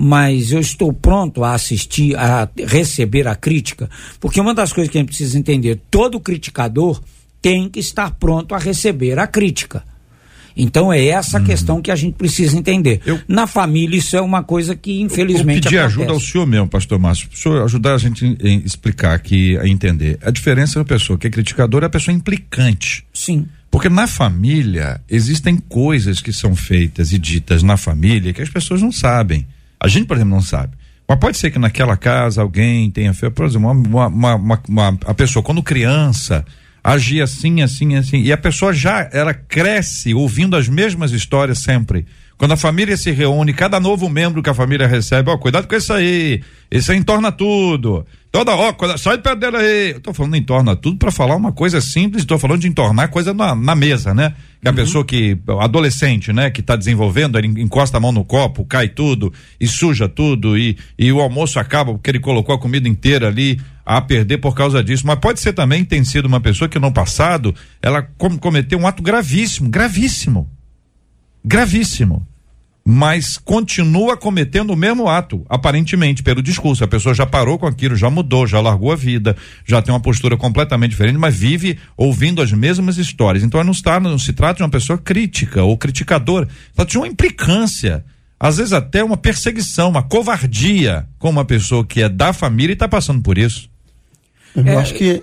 [0.00, 4.96] mas eu estou pronto a assistir, a receber a crítica, porque uma das coisas que
[4.96, 7.02] a gente precisa entender, todo criticador
[7.42, 9.82] tem que estar pronto a receber a crítica.
[10.58, 11.44] Então é essa uhum.
[11.44, 13.00] questão que a gente precisa entender.
[13.06, 16.66] Eu, Na família isso é uma coisa que infelizmente eu pedir ajuda ao senhor mesmo,
[16.66, 20.18] pastor Márcio, o senhor ajudar a gente a explicar aqui, a entender.
[20.20, 23.04] A diferença da pessoa que é criticadora é a pessoa implicante.
[23.14, 23.46] Sim.
[23.70, 28.82] Porque na família existem coisas que são feitas e ditas na família que as pessoas
[28.82, 29.46] não sabem.
[29.78, 30.72] A gente, por exemplo, não sabe.
[31.06, 34.98] Mas pode ser que naquela casa alguém tenha feito, por exemplo, uma, uma, uma, uma,
[35.06, 36.44] a pessoa, quando criança,
[36.82, 38.22] agir assim, assim, assim.
[38.22, 42.06] E a pessoa já, ela cresce ouvindo as mesmas histórias sempre.
[42.38, 45.74] Quando a família se reúne, cada novo membro que a família recebe, ó, cuidado com
[45.74, 48.06] isso aí, isso aí entorna tudo.
[48.30, 49.90] Toda hora, sai de perto dele aí.
[49.90, 53.34] Eu tô falando entorna tudo para falar uma coisa simples, tô falando de entornar coisa
[53.34, 54.34] na, na mesa, né?
[54.62, 54.76] Que a uhum.
[54.76, 59.32] pessoa que, adolescente, né, que tá desenvolvendo, ele encosta a mão no copo, cai tudo
[59.58, 63.60] e suja tudo e, e o almoço acaba porque ele colocou a comida inteira ali
[63.84, 65.04] a perder por causa disso.
[65.06, 68.86] Mas pode ser também tem sido uma pessoa que no passado ela com, cometeu um
[68.86, 70.48] ato gravíssimo, gravíssimo,
[71.44, 72.26] gravíssimo.
[72.90, 76.82] Mas continua cometendo o mesmo ato, aparentemente, pelo discurso.
[76.82, 79.36] A pessoa já parou com aquilo, já mudou, já largou a vida,
[79.66, 83.44] já tem uma postura completamente diferente, mas vive ouvindo as mesmas histórias.
[83.44, 87.06] Então não, está, não se trata de uma pessoa crítica ou criticadora, trata de uma
[87.06, 88.02] implicância
[88.40, 92.74] às vezes até uma perseguição, uma covardia com uma pessoa que é da família e
[92.74, 93.68] está passando por isso.
[94.54, 95.22] Eu é, acho que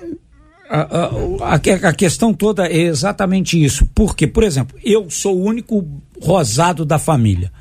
[0.82, 3.88] a, a, a, questão toda é exatamente isso.
[3.94, 5.88] Porque, por exemplo, eu sou o único
[6.22, 7.52] rosado da família.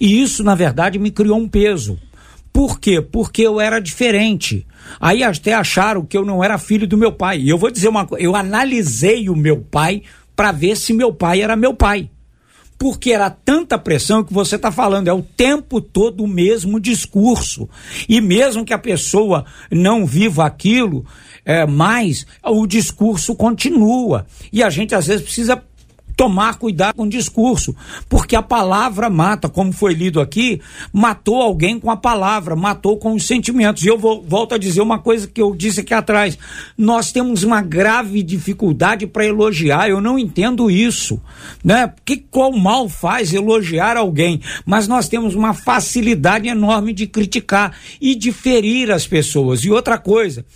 [0.00, 1.98] E isso, na verdade, me criou um peso.
[2.52, 3.00] Por quê?
[3.00, 4.66] Porque eu era diferente.
[5.00, 7.40] Aí até acharam que eu não era filho do meu pai.
[7.40, 10.02] E eu vou dizer uma coisa: eu analisei o meu pai
[10.36, 12.10] para ver se meu pai era meu pai.
[12.82, 17.68] Porque era tanta pressão que você está falando, é o tempo todo o mesmo discurso.
[18.08, 21.06] E mesmo que a pessoa não viva aquilo,
[21.44, 24.26] é, mais o discurso continua.
[24.52, 25.62] E a gente às vezes precisa
[26.22, 27.74] tomar cuidado com o discurso,
[28.08, 30.60] porque a palavra mata, como foi lido aqui,
[30.92, 33.82] matou alguém com a palavra, matou com os sentimentos.
[33.82, 36.38] E eu vou, volto a dizer uma coisa que eu disse aqui atrás:
[36.78, 41.20] nós temos uma grave dificuldade para elogiar, eu não entendo isso,
[41.64, 41.92] né?
[42.04, 44.40] Que qual mal faz elogiar alguém?
[44.64, 49.64] Mas nós temos uma facilidade enorme de criticar e de ferir as pessoas.
[49.64, 50.46] E outra coisa,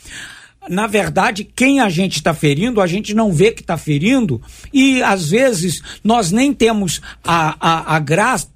[0.68, 4.40] na verdade, quem a gente está ferindo, a gente não vê que está ferindo,
[4.72, 8.48] e às vezes nós nem temos a, a, a graça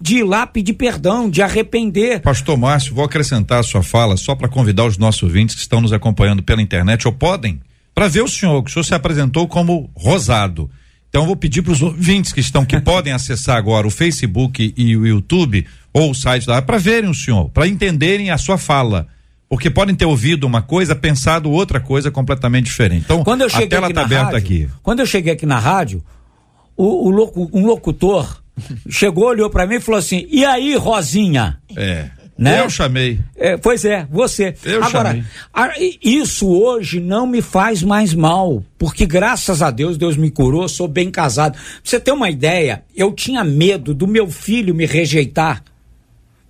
[0.00, 2.20] de ir lá pedir perdão, de arrepender.
[2.20, 5.80] Pastor Márcio, vou acrescentar a sua fala só para convidar os nossos ouvintes que estão
[5.80, 7.60] nos acompanhando pela internet ou podem,
[7.94, 10.70] para ver o senhor, que o senhor se apresentou como rosado.
[11.08, 14.96] Então vou pedir para os ouvintes que estão, que podem acessar agora o Facebook e
[14.96, 19.08] o YouTube ou o site lá, para verem o senhor, para entenderem a sua fala
[19.48, 23.04] porque podem ter ouvido uma coisa, pensado outra coisa completamente diferente.
[23.04, 24.68] Então, quando eu cheguei a tela está aberta rádio, aqui.
[24.82, 26.02] Quando eu cheguei aqui na rádio,
[26.76, 28.42] o, o locu, um locutor
[28.90, 32.10] chegou, olhou para mim e falou assim: "E aí, Rosinha?" É.
[32.38, 32.60] Né?
[32.60, 33.18] Eu chamei.
[33.34, 34.54] É, pois é, você.
[34.62, 35.24] Eu Agora, chamei.
[35.54, 35.72] a-
[36.02, 40.86] isso hoje não me faz mais mal, porque graças a Deus, Deus me curou, sou
[40.86, 41.52] bem casado.
[41.54, 45.62] Pra você ter uma ideia, eu tinha medo do meu filho me rejeitar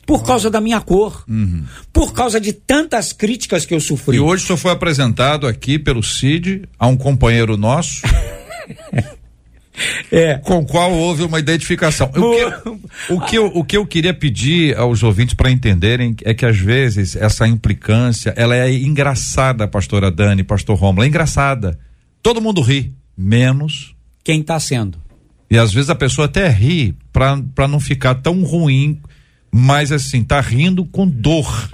[0.06, 1.24] por causa da minha cor,
[1.92, 4.16] por causa de tantas críticas que eu sofri.
[4.16, 8.02] E hoje o senhor foi apresentado aqui pelo Cid a um companheiro nosso.
[10.10, 10.38] É.
[10.38, 12.10] Com o qual houve uma identificação.
[12.14, 16.32] O que, o, que eu, o que eu queria pedir aos ouvintes para entenderem é
[16.32, 21.78] que às vezes essa implicância, ela é engraçada, pastora Dani, pastor Romulo, é engraçada.
[22.22, 23.94] Todo mundo ri, menos
[24.24, 24.98] Quem está sendo?
[25.50, 29.00] E às vezes a pessoa até ri para não ficar tão ruim,
[29.50, 31.70] mas assim, tá rindo com dor.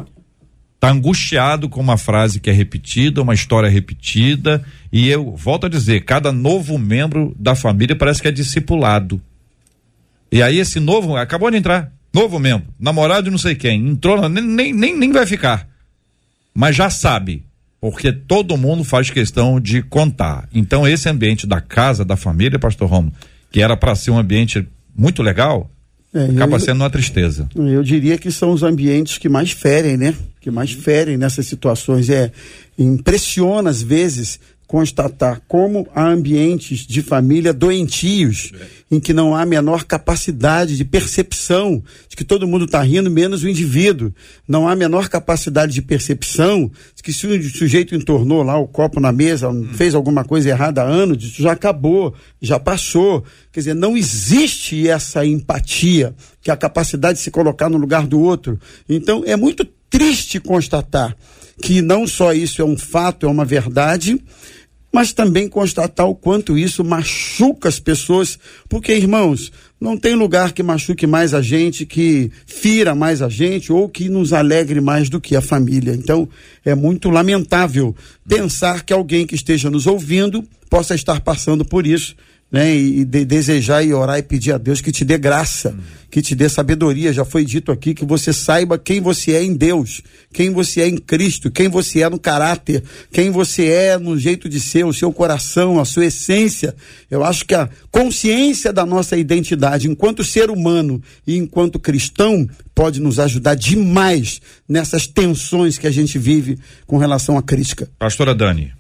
[0.79, 5.69] Tá angustiado com uma frase que é repetida, uma história repetida, e eu volto a
[5.69, 9.23] dizer, cada novo membro da família parece que é discipulado.
[10.31, 14.29] E aí esse novo, acabou de entrar, novo membro, namorado de não sei quem, entrou,
[14.29, 15.69] nem, nem, nem, vai ficar.
[16.53, 17.45] Mas já sabe,
[17.81, 20.49] porque todo mundo faz questão de contar.
[20.53, 23.15] Então esse ambiente da casa, da família, pastor Romulo,
[23.53, 24.67] que era para ser um ambiente
[24.97, 25.71] muito legal,
[26.15, 27.49] É, acaba eu- sendo uma tristeza.
[27.57, 30.15] Eu diria que são os ambientes que mais ferem, né?
[30.41, 32.11] Que mais ferem nessas situações.
[32.11, 32.31] É
[32.79, 34.39] impressiona às vezes
[34.73, 38.53] constatar como há ambientes de família doentios,
[38.91, 43.11] em que não há a menor capacidade de percepção de que todo mundo está rindo,
[43.11, 44.15] menos o indivíduo.
[44.49, 48.67] Não há a menor capacidade de percepção de que se o sujeito entornou lá o
[48.67, 53.23] copo na mesa, fez alguma coisa errada há anos, isso já acabou, já passou.
[53.53, 58.07] Quer dizer, não existe essa empatia, que é a capacidade de se colocar no lugar
[58.07, 58.59] do outro.
[58.89, 61.15] Então, é muito triste constatar
[61.61, 64.21] que não só isso é um fato, é uma verdade,
[64.93, 68.39] mas também constatar o quanto isso machuca as pessoas,
[68.69, 73.73] porque, irmãos, não tem lugar que machuque mais a gente, que fira mais a gente
[73.73, 75.95] ou que nos alegre mais do que a família.
[75.95, 76.29] Então,
[76.65, 77.97] é muito lamentável
[78.29, 82.15] pensar que alguém que esteja nos ouvindo possa estar passando por isso
[82.53, 82.77] né?
[82.77, 85.75] E, e de- desejar e orar e pedir a Deus que te dê graça,
[86.11, 87.11] que te dê sabedoria.
[87.13, 90.89] Já foi dito aqui que você saiba quem você é em Deus, quem você é
[90.89, 94.93] em Cristo, quem você é no caráter, quem você é no jeito de ser, o
[94.93, 96.77] seu coração, a sua essência.
[97.11, 103.01] Eu acho que a consciência da nossa identidade enquanto ser humano e enquanto cristão pode
[103.01, 107.89] nos ajudar demais nessas tensões que a gente vive com relação à crítica.
[107.99, 108.73] Pastora Dani.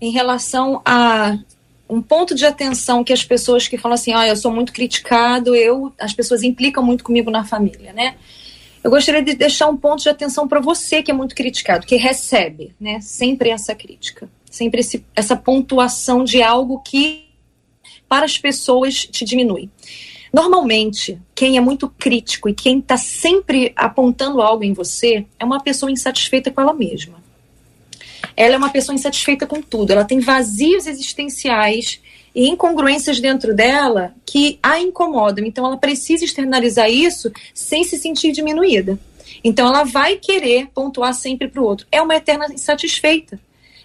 [0.00, 1.38] em relação a
[1.92, 5.54] um ponto de atenção que as pessoas que falam assim, ah, eu sou muito criticado,
[5.54, 8.16] eu, as pessoas implicam muito comigo na família, né?
[8.82, 11.96] Eu gostaria de deixar um ponto de atenção para você que é muito criticado, que
[11.96, 12.98] recebe, né?
[13.02, 17.26] Sempre essa crítica, sempre esse, essa pontuação de algo que
[18.08, 19.68] para as pessoas te diminui.
[20.32, 25.60] Normalmente, quem é muito crítico e quem está sempre apontando algo em você é uma
[25.60, 27.21] pessoa insatisfeita com ela mesma
[28.36, 29.92] ela é uma pessoa insatisfeita com tudo.
[29.92, 32.00] Ela tem vazios existenciais
[32.34, 35.44] e incongruências dentro dela que a incomodam.
[35.44, 38.98] Então, ela precisa externalizar isso sem se sentir diminuída.
[39.44, 41.86] Então, ela vai querer pontuar sempre para o outro.
[41.90, 43.38] É uma eterna insatisfeita.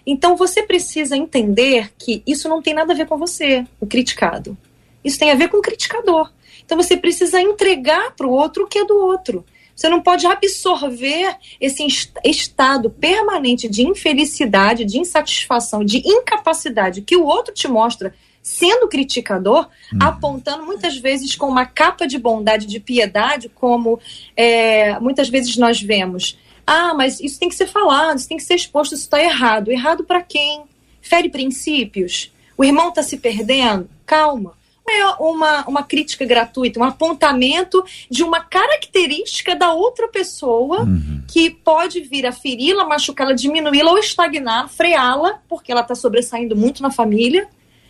[0.06, 4.58] Então, você precisa entender que isso não tem nada a ver com você, o criticado.
[5.04, 6.32] Isso tem a ver com o criticador.
[6.66, 9.45] Então, você precisa entregar para o outro o que é do outro.
[9.78, 11.86] Você não pode absorver esse
[12.25, 19.69] estado permanente de infelicidade, de insatisfação, de incapacidade que o outro te mostra sendo criticador,
[19.93, 19.99] uhum.
[20.01, 23.99] apontando muitas vezes com uma capa de bondade, de piedade, como
[24.36, 26.39] é, muitas vezes nós vemos.
[26.65, 29.69] Ah, mas isso tem que ser falado, isso tem que ser exposto, isso está errado.
[29.69, 30.63] Errado para quem?
[31.01, 32.34] Fere princípios?
[32.57, 33.88] O irmão está se perdendo?
[34.07, 34.57] Calma
[34.90, 41.22] é uma, uma crítica gratuita, um apontamento de uma característica da outra pessoa uhum.
[41.28, 46.82] que pode vir a feri-la, machucá-la, diminuí-la ou estagnar, freá-la, porque ela está sobressaindo muito
[46.82, 47.48] na família,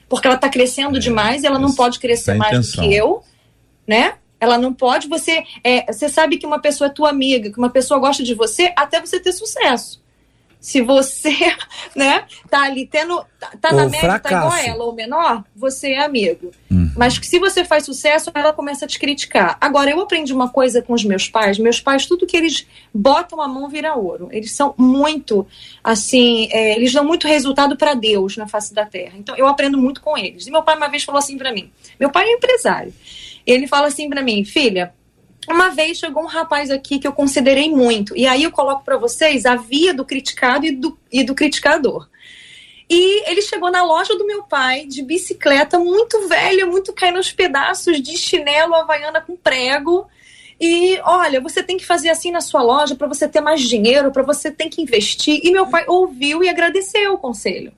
[0.10, 2.93] porque ela está crescendo é, demais e ela não pode crescer é mais do que
[2.93, 3.22] eu,
[3.86, 4.16] né?
[4.39, 5.08] Ela não pode.
[5.08, 8.34] Você, é, você sabe que uma pessoa é tua amiga, que uma pessoa gosta de
[8.34, 10.02] você até você ter sucesso.
[10.60, 11.36] Se você,
[11.95, 14.36] né, tá ali tendo, tá, tá na média, fracasso.
[14.36, 16.51] tá igual a ela ou menor, você é amigo.
[16.70, 16.91] Uhum.
[16.95, 19.58] Mas que se você faz sucesso, ela começa a te criticar.
[19.62, 21.60] Agora, eu aprendi uma coisa com os meus pais.
[21.60, 24.30] Meus pais, tudo que eles botam a mão vira ouro.
[24.32, 25.45] Eles são muito,
[25.84, 29.14] assim, é, eles dão muito resultado para Deus na face da terra.
[29.18, 30.47] Então, eu aprendo muito com eles.
[30.47, 31.72] E meu pai uma vez falou assim para mim.
[31.99, 32.93] Meu pai é empresário.
[33.45, 34.93] Ele fala assim para mim, filha,
[35.54, 38.16] uma vez chegou um rapaz aqui que eu considerei muito.
[38.16, 42.08] E aí eu coloco para vocês a via do criticado e do, e do criticador.
[42.89, 47.32] E ele chegou na loja do meu pai de bicicleta, muito velha, muito caindo aos
[47.32, 50.08] pedaços, de chinelo havaiana com prego.
[50.60, 54.12] E olha, você tem que fazer assim na sua loja para você ter mais dinheiro,
[54.12, 55.41] para você tem que investir.
[55.43, 57.74] E meu pai ouviu e agradeceu o conselho.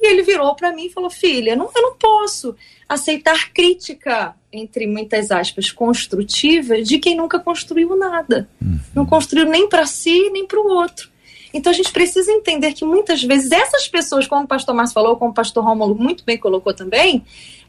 [0.00, 2.54] E ele virou para mim e falou: Filha, não, eu não posso
[2.88, 8.48] aceitar crítica, entre muitas aspas, construtiva, de quem nunca construiu nada.
[8.60, 8.78] Uhum.
[8.94, 11.10] Não construiu nem para si, nem para o outro.
[11.52, 15.16] Então a gente precisa entender que muitas vezes essas pessoas, como o pastor Márcio falou,
[15.16, 17.24] como o pastor Rômulo muito bem colocou também,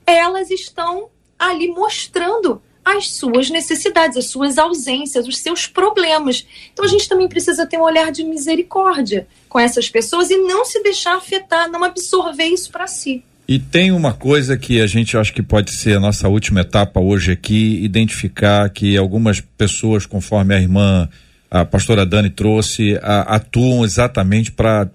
[0.05, 2.61] elas estão ali mostrando
[2.97, 6.45] as suas necessidades, as suas ausências, os seus problemas.
[6.73, 10.65] Então a gente também precisa ter um olhar de misericórdia com essas pessoas e não
[10.65, 13.23] se deixar afetar, não absorver isso para si.
[13.47, 16.99] E tem uma coisa que a gente acha que pode ser a nossa última etapa
[16.99, 21.09] hoje aqui, identificar que algumas pessoas, conforme a irmã
[21.51, 24.87] a pastora Dani trouxe, a, atuam exatamente para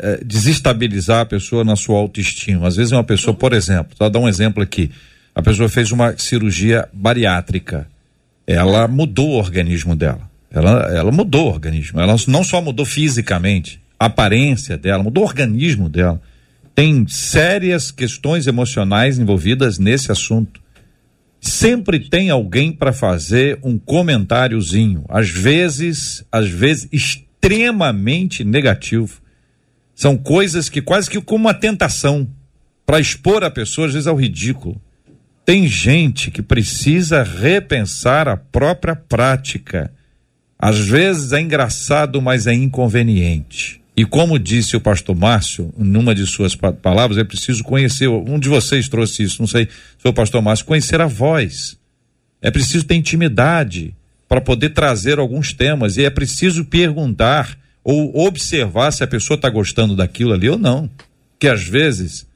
[0.00, 2.68] é, desestabilizar a pessoa na sua autoestima.
[2.68, 4.90] Às vezes uma pessoa, por exemplo, vou dar um exemplo aqui,
[5.34, 7.86] a pessoa fez uma cirurgia bariátrica,
[8.46, 13.80] ela mudou o organismo dela, ela, ela mudou o organismo, ela não só mudou fisicamente,
[13.98, 16.20] a aparência dela, mudou o organismo dela
[16.74, 20.60] tem sérias questões emocionais envolvidas nesse assunto.
[21.40, 29.20] Sempre tem alguém para fazer um comentáriozinho, às vezes, às vezes extremamente negativo.
[29.94, 32.28] São coisas que quase que como uma tentação
[32.84, 34.80] para expor a pessoa às vezes ao ridículo.
[35.44, 39.92] Tem gente que precisa repensar a própria prática.
[40.58, 43.82] Às vezes é engraçado, mas é inconveniente.
[43.96, 48.48] E como disse o pastor Márcio, numa de suas palavras, é preciso conhecer, um de
[48.48, 51.78] vocês trouxe isso, não sei se foi o pastor Márcio, conhecer a voz.
[52.42, 53.94] É preciso ter intimidade
[54.28, 59.48] para poder trazer alguns temas e é preciso perguntar ou observar se a pessoa está
[59.48, 60.90] gostando daquilo ali ou não.
[61.38, 62.26] Que às vezes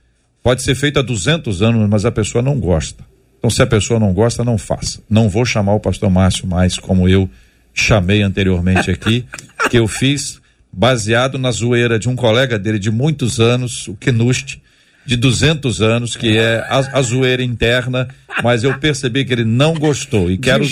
[0.48, 3.04] pode ser feito há 200 anos, mas a pessoa não gosta.
[3.36, 4.98] Então, se a pessoa não gosta, não faça.
[5.06, 7.28] Não vou chamar o pastor Márcio mais como eu
[7.74, 9.26] chamei anteriormente aqui,
[9.68, 10.40] que eu fiz
[10.72, 14.62] baseado na zoeira de um colega dele de muitos anos, o Kenuste,
[15.08, 18.06] de 200 anos, que é a, a, zoeira interna,
[18.42, 20.30] mas eu percebi que ele não gostou.
[20.30, 20.62] E de quero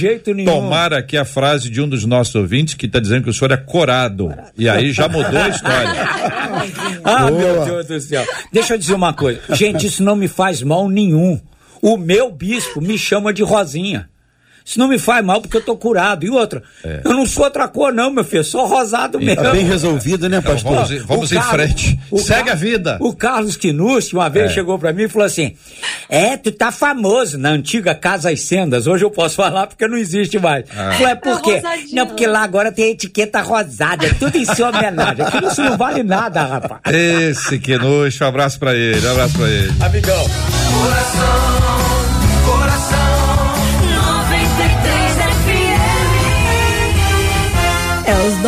[0.44, 3.52] tomar aqui a frase de um dos nossos ouvintes que está dizendo que o senhor
[3.52, 4.30] é corado.
[4.54, 5.88] E aí já mudou a história.
[7.02, 7.30] ah, Boa.
[7.30, 8.26] meu Deus do céu.
[8.52, 9.40] Deixa eu dizer uma coisa.
[9.54, 11.40] Gente, isso não me faz mal nenhum.
[11.80, 14.06] O meu bispo me chama de Rosinha.
[14.66, 16.26] Isso não me faz mal porque eu tô curado.
[16.26, 17.02] E outra, é.
[17.04, 19.40] eu não sou outra cor, não, meu filho, sou rosado mesmo.
[19.40, 20.72] Tá bem resolvido, né, pastor?
[20.72, 22.00] Então, vamos, vamos em frente.
[22.18, 22.98] Segue a vida.
[23.00, 24.54] O Carlos Quinucci uma vez é.
[24.54, 25.54] chegou para mim e falou assim:
[26.08, 28.88] É, tu tá famoso na antiga Casa e Sendas.
[28.88, 30.64] Hoje eu posso falar porque não existe mais.
[30.76, 30.90] Ah.
[30.94, 31.62] Falei, é por quê?
[31.92, 35.24] Não, porque lá agora tem etiqueta rosada, é tudo em sua homenagem.
[35.24, 36.80] Aquilo isso não vale nada, rapaz.
[36.92, 39.72] Esse Quinucci, um abraço para ele, um abraço para ele.
[39.80, 40.24] Amigão.
[40.82, 41.75] Coração.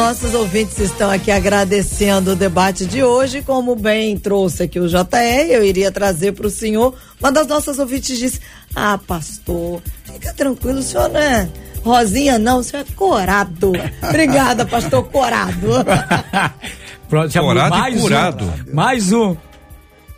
[0.09, 3.43] Nossos ouvintes estão aqui agradecendo o debate de hoje.
[3.43, 6.95] Como bem trouxe aqui o JR, eu iria trazer para o senhor.
[7.21, 8.41] Uma das nossas ouvintes disse:
[8.75, 11.47] Ah, pastor, fica tranquilo, o senhor não é
[11.85, 13.73] Rosinha, não, o senhor é corado.
[14.03, 15.69] Obrigada, pastor Corado.
[17.07, 18.45] Pronto, já corado mais e curado.
[18.47, 19.37] Um, mais um.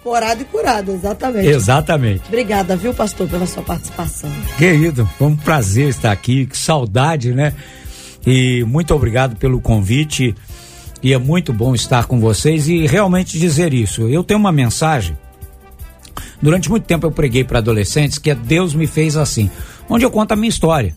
[0.05, 1.49] Corado e curado, exatamente.
[1.49, 2.23] Exatamente.
[2.29, 4.31] Obrigada, viu, pastor, pela sua participação.
[4.57, 7.53] Querido, foi um prazer estar aqui, que saudade, né?
[8.27, 10.35] E muito obrigado pelo convite.
[11.03, 14.03] E é muito bom estar com vocês e realmente dizer isso.
[14.03, 15.17] Eu tenho uma mensagem.
[16.43, 19.51] Durante muito tempo eu preguei para adolescentes que Deus me fez assim,
[19.89, 20.95] onde eu conto a minha história.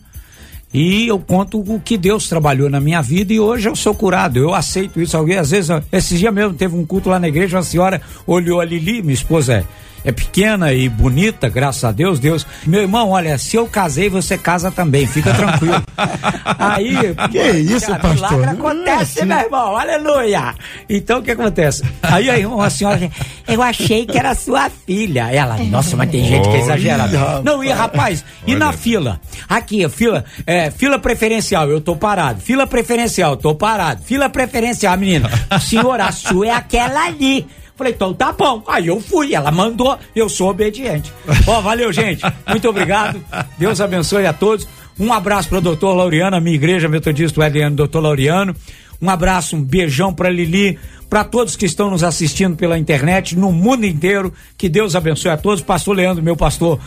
[0.72, 4.38] E eu conto o que Deus trabalhou na minha vida e hoje eu sou curado.
[4.38, 5.16] Eu aceito isso.
[5.16, 8.60] Alguém, às vezes, esse dia mesmo teve um culto lá na igreja, uma senhora olhou
[8.60, 9.64] a Lili, minha esposa é
[10.04, 12.46] é pequena e bonita, graças a Deus, Deus.
[12.66, 15.82] Meu irmão, olha, se eu casei, você casa também, fica tranquilo.
[16.58, 16.94] Aí,
[17.30, 18.38] que pô, isso, cara, pastor?
[18.38, 20.54] Milagre acontece, é meu irmão, aleluia.
[20.88, 21.82] Então o que acontece?
[22.02, 23.10] Aí, aí uma senhora,
[23.48, 25.30] eu achei que era sua filha.
[25.32, 27.40] Ela, nossa, mas tem gente que é exagerada.
[27.42, 29.20] Não, e rapaz, e na fila?
[29.48, 32.40] Aqui, fila, é, fila preferencial, eu tô parado.
[32.40, 34.02] Fila preferencial, tô parado.
[34.02, 35.30] Fila preferencial, menina.
[35.60, 37.46] Senhora, a sua é aquela ali.
[37.76, 38.62] Falei, então tá bom.
[38.68, 41.12] Aí eu fui, ela mandou, eu sou obediente.
[41.46, 42.22] Ó, valeu, gente.
[42.46, 43.22] Muito obrigado.
[43.58, 44.66] Deus abençoe a todos.
[44.98, 48.54] Um abraço para o doutor Laureano, a minha igreja metodista Eliano, doutor Laureano.
[49.02, 50.78] Um abraço, um beijão para Lili,
[51.10, 54.32] para todos que estão nos assistindo pela internet, no mundo inteiro.
[54.56, 55.62] Que Deus abençoe a todos.
[55.62, 56.78] Pastor Leandro, meu pastor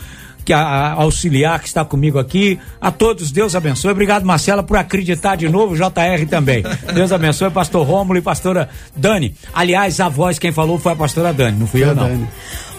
[0.48, 2.58] que a, a, auxiliar que está comigo aqui.
[2.80, 3.91] A todos, Deus abençoe.
[3.91, 6.64] Obrigado, Marcela, por acreditar de novo, JR também.
[6.95, 9.36] Deus abençoe, pastor Rômulo e pastora Dani.
[9.54, 12.08] Aliás, a voz quem falou foi a pastora Dani, não fui eu, não.
[12.08, 12.30] Dani.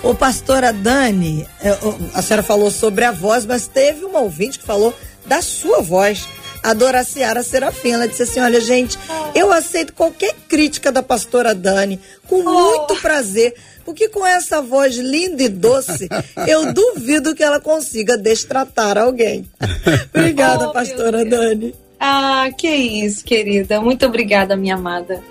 [0.02, 1.76] Ô, pastora Dani, é,
[2.14, 4.94] a senhora falou sobre a voz, mas teve uma ouvinte que falou
[5.26, 6.26] da sua voz
[6.62, 7.90] a Doraciara Serafim.
[7.90, 8.98] Ela disse assim: Olha, gente,
[9.34, 12.96] eu aceito qualquer crítica da pastora Dani com muito oh.
[12.96, 13.54] prazer,
[13.88, 16.10] porque com essa voz linda e doce,
[16.46, 19.48] eu duvido que ela consiga destratar alguém.
[20.14, 21.74] obrigada, oh, pastora Dani.
[21.98, 23.80] Ah, que isso, querida.
[23.80, 25.24] Muito obrigada, minha amada.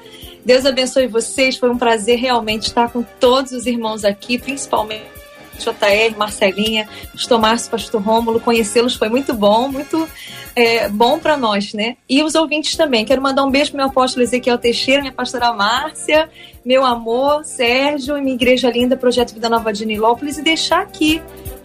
[0.44, 1.56] Deus abençoe vocês.
[1.56, 5.06] Foi um prazer realmente estar com todos os irmãos aqui, principalmente
[5.60, 10.10] JR, Marcelinha, Pastor Márcio, Pastor Rômulo, conhecê-los foi muito bom, muito
[10.58, 11.98] é, bom para nós, né?
[12.10, 13.06] E os ouvintes também.
[13.06, 16.28] Quero mandar um beijo pro meu apóstolo Ezequiel Teixeira, minha pastora Márcia,
[16.66, 21.22] meu amor, Sérgio, minha igreja linda, Projeto Vida Nova de Nilópolis, e deixar aqui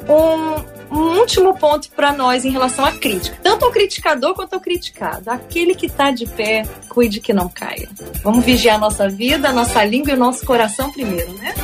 [0.07, 3.39] um, um último ponto para nós em relação à crítica.
[3.43, 5.31] Tanto ao criticador quanto ao criticado.
[5.31, 7.89] Aquele que está de pé, cuide que não caia.
[8.23, 11.55] Vamos vigiar a nossa vida, a nossa língua e o nosso coração primeiro, né?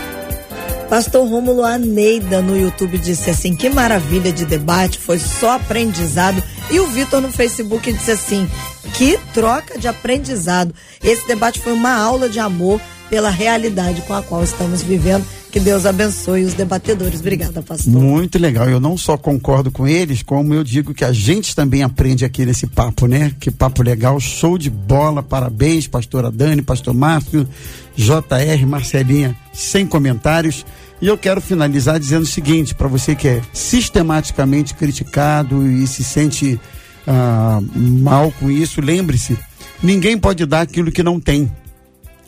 [0.88, 6.42] Pastor Rômulo Aneida no YouTube disse assim: que maravilha de debate, foi só aprendizado.
[6.70, 8.48] E o Vitor no Facebook disse assim:
[8.94, 10.74] que troca de aprendizado.
[11.02, 15.24] Esse debate foi uma aula de amor pela realidade com a qual estamos vivendo.
[15.50, 17.20] Que Deus abençoe os debatedores.
[17.20, 17.90] Obrigada, pastor.
[17.90, 18.68] Muito legal.
[18.68, 22.44] Eu não só concordo com eles, como eu digo que a gente também aprende aqui
[22.44, 23.32] nesse papo, né?
[23.40, 25.22] Que papo legal, show de bola.
[25.22, 27.48] Parabéns, pastora Dani, pastor Márcio,
[27.96, 30.66] JR, Marcelinha, sem comentários.
[31.00, 36.04] E eu quero finalizar dizendo o seguinte: para você que é sistematicamente criticado e se
[36.04, 36.60] sente
[37.06, 39.38] ah, mal com isso, lembre-se:
[39.82, 41.50] ninguém pode dar aquilo que não tem.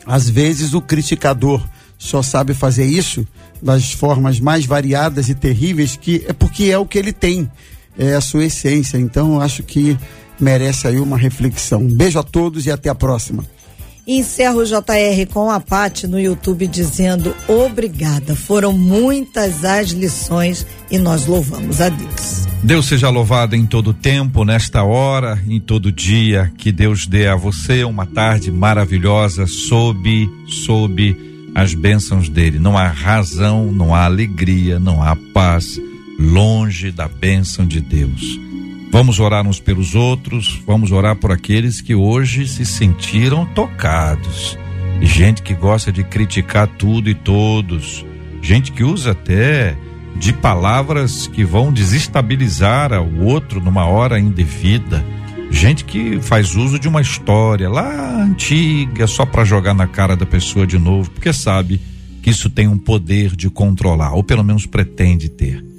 [0.05, 1.65] Às vezes o criticador
[1.97, 3.25] só sabe fazer isso
[3.61, 7.49] das formas mais variadas e terríveis que é porque é o que ele tem,
[7.97, 8.97] é a sua essência.
[8.97, 9.97] Então acho que
[10.39, 11.81] merece aí uma reflexão.
[11.81, 13.45] Um beijo a todos e até a próxima.
[14.07, 18.35] Encerro o JR com a Pati no YouTube dizendo obrigada.
[18.35, 22.47] Foram muitas as lições e nós louvamos a Deus.
[22.63, 26.51] Deus seja louvado em todo tempo, nesta hora, em todo dia.
[26.57, 30.29] Que Deus dê a você uma tarde maravilhosa sob,
[30.65, 31.15] sob
[31.53, 32.57] as bênçãos dele.
[32.57, 35.79] Não há razão, não há alegria, não há paz
[36.19, 38.50] longe da bênção de Deus.
[38.91, 44.57] Vamos orar uns pelos outros, vamos orar por aqueles que hoje se sentiram tocados.
[45.01, 48.05] Gente que gosta de criticar tudo e todos,
[48.41, 49.77] gente que usa até
[50.17, 55.03] de palavras que vão desestabilizar o outro numa hora indevida.
[55.49, 60.25] Gente que faz uso de uma história lá antiga só para jogar na cara da
[60.25, 61.79] pessoa de novo, porque sabe
[62.21, 65.70] que isso tem um poder de controlar, ou pelo menos pretende ter.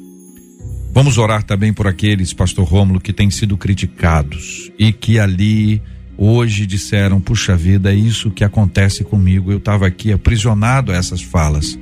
[0.95, 5.81] Vamos orar também por aqueles, pastor Rômulo, que têm sido criticados e que ali
[6.19, 9.51] hoje disseram: "Puxa vida, é isso que acontece comigo.
[9.51, 11.79] Eu estava aqui aprisionado a essas falas."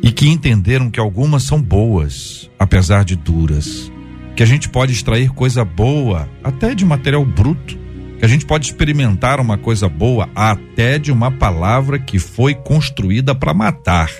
[0.00, 3.90] E que entenderam que algumas são boas, apesar de duras.
[4.36, 7.76] Que a gente pode extrair coisa boa até de material bruto,
[8.20, 13.34] que a gente pode experimentar uma coisa boa até de uma palavra que foi construída
[13.34, 14.10] para matar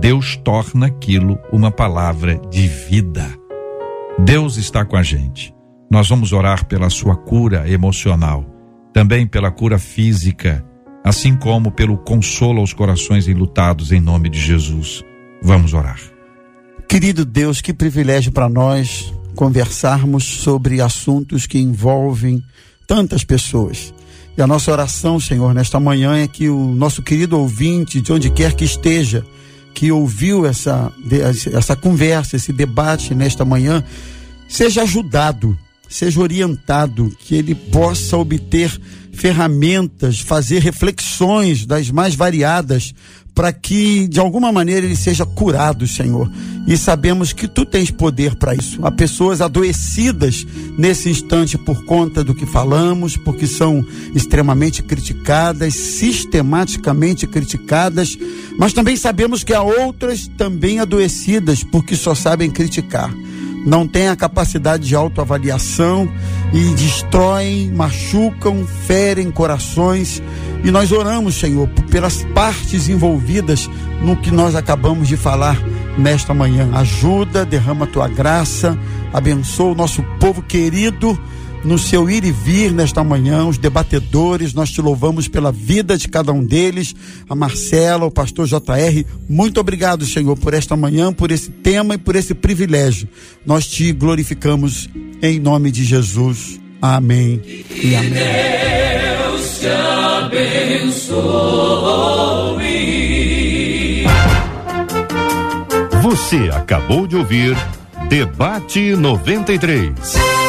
[0.00, 3.26] Deus torna aquilo uma palavra de vida.
[4.18, 5.54] Deus está com a gente.
[5.90, 8.44] Nós vamos orar pela sua cura emocional,
[8.92, 10.64] também pela cura física,
[11.04, 15.02] assim como pelo consolo aos corações enlutados em nome de Jesus.
[15.42, 16.00] Vamos orar.
[16.88, 22.42] Querido Deus, que privilégio para nós conversarmos sobre assuntos que envolvem
[22.86, 23.94] tantas pessoas.
[24.36, 28.30] E a nossa oração, Senhor, nesta manhã é que o nosso querido ouvinte, de onde
[28.30, 29.24] quer que esteja,
[29.74, 30.92] que ouviu essa,
[31.52, 33.82] essa conversa, esse debate nesta manhã,
[34.48, 35.58] seja ajudado,
[35.88, 38.70] seja orientado, que ele possa obter
[39.12, 42.94] ferramentas, fazer reflexões das mais variadas
[43.34, 46.30] para que de alguma maneira ele seja curado, Senhor.
[46.66, 48.78] E sabemos que tu tens poder para isso.
[48.86, 50.46] Há pessoas adoecidas
[50.78, 58.16] nesse instante por conta do que falamos, porque são extremamente criticadas, sistematicamente criticadas,
[58.58, 63.12] mas também sabemos que há outras também adoecidas porque só sabem criticar
[63.64, 66.08] não têm a capacidade de autoavaliação
[66.52, 70.22] e destroem, machucam, ferem corações.
[70.62, 73.68] E nós oramos, Senhor, pelas partes envolvidas
[74.02, 75.58] no que nós acabamos de falar
[75.96, 76.70] nesta manhã.
[76.74, 78.78] Ajuda, derrama a tua graça,
[79.12, 81.18] abençoa o nosso povo querido
[81.64, 86.08] no seu ir e vir nesta manhã, os debatedores, nós te louvamos pela vida de
[86.08, 86.94] cada um deles,
[87.28, 91.98] a Marcela, o pastor JR, muito obrigado, Senhor, por esta manhã, por esse tema e
[91.98, 93.08] por esse privilégio.
[93.44, 94.88] Nós te glorificamos
[95.22, 96.60] em nome de Jesus.
[96.80, 97.40] Amém
[97.70, 98.12] e amém.
[98.12, 101.14] Deus te abençoe.
[106.02, 107.56] Você acabou de ouvir
[108.08, 110.43] Debate 93.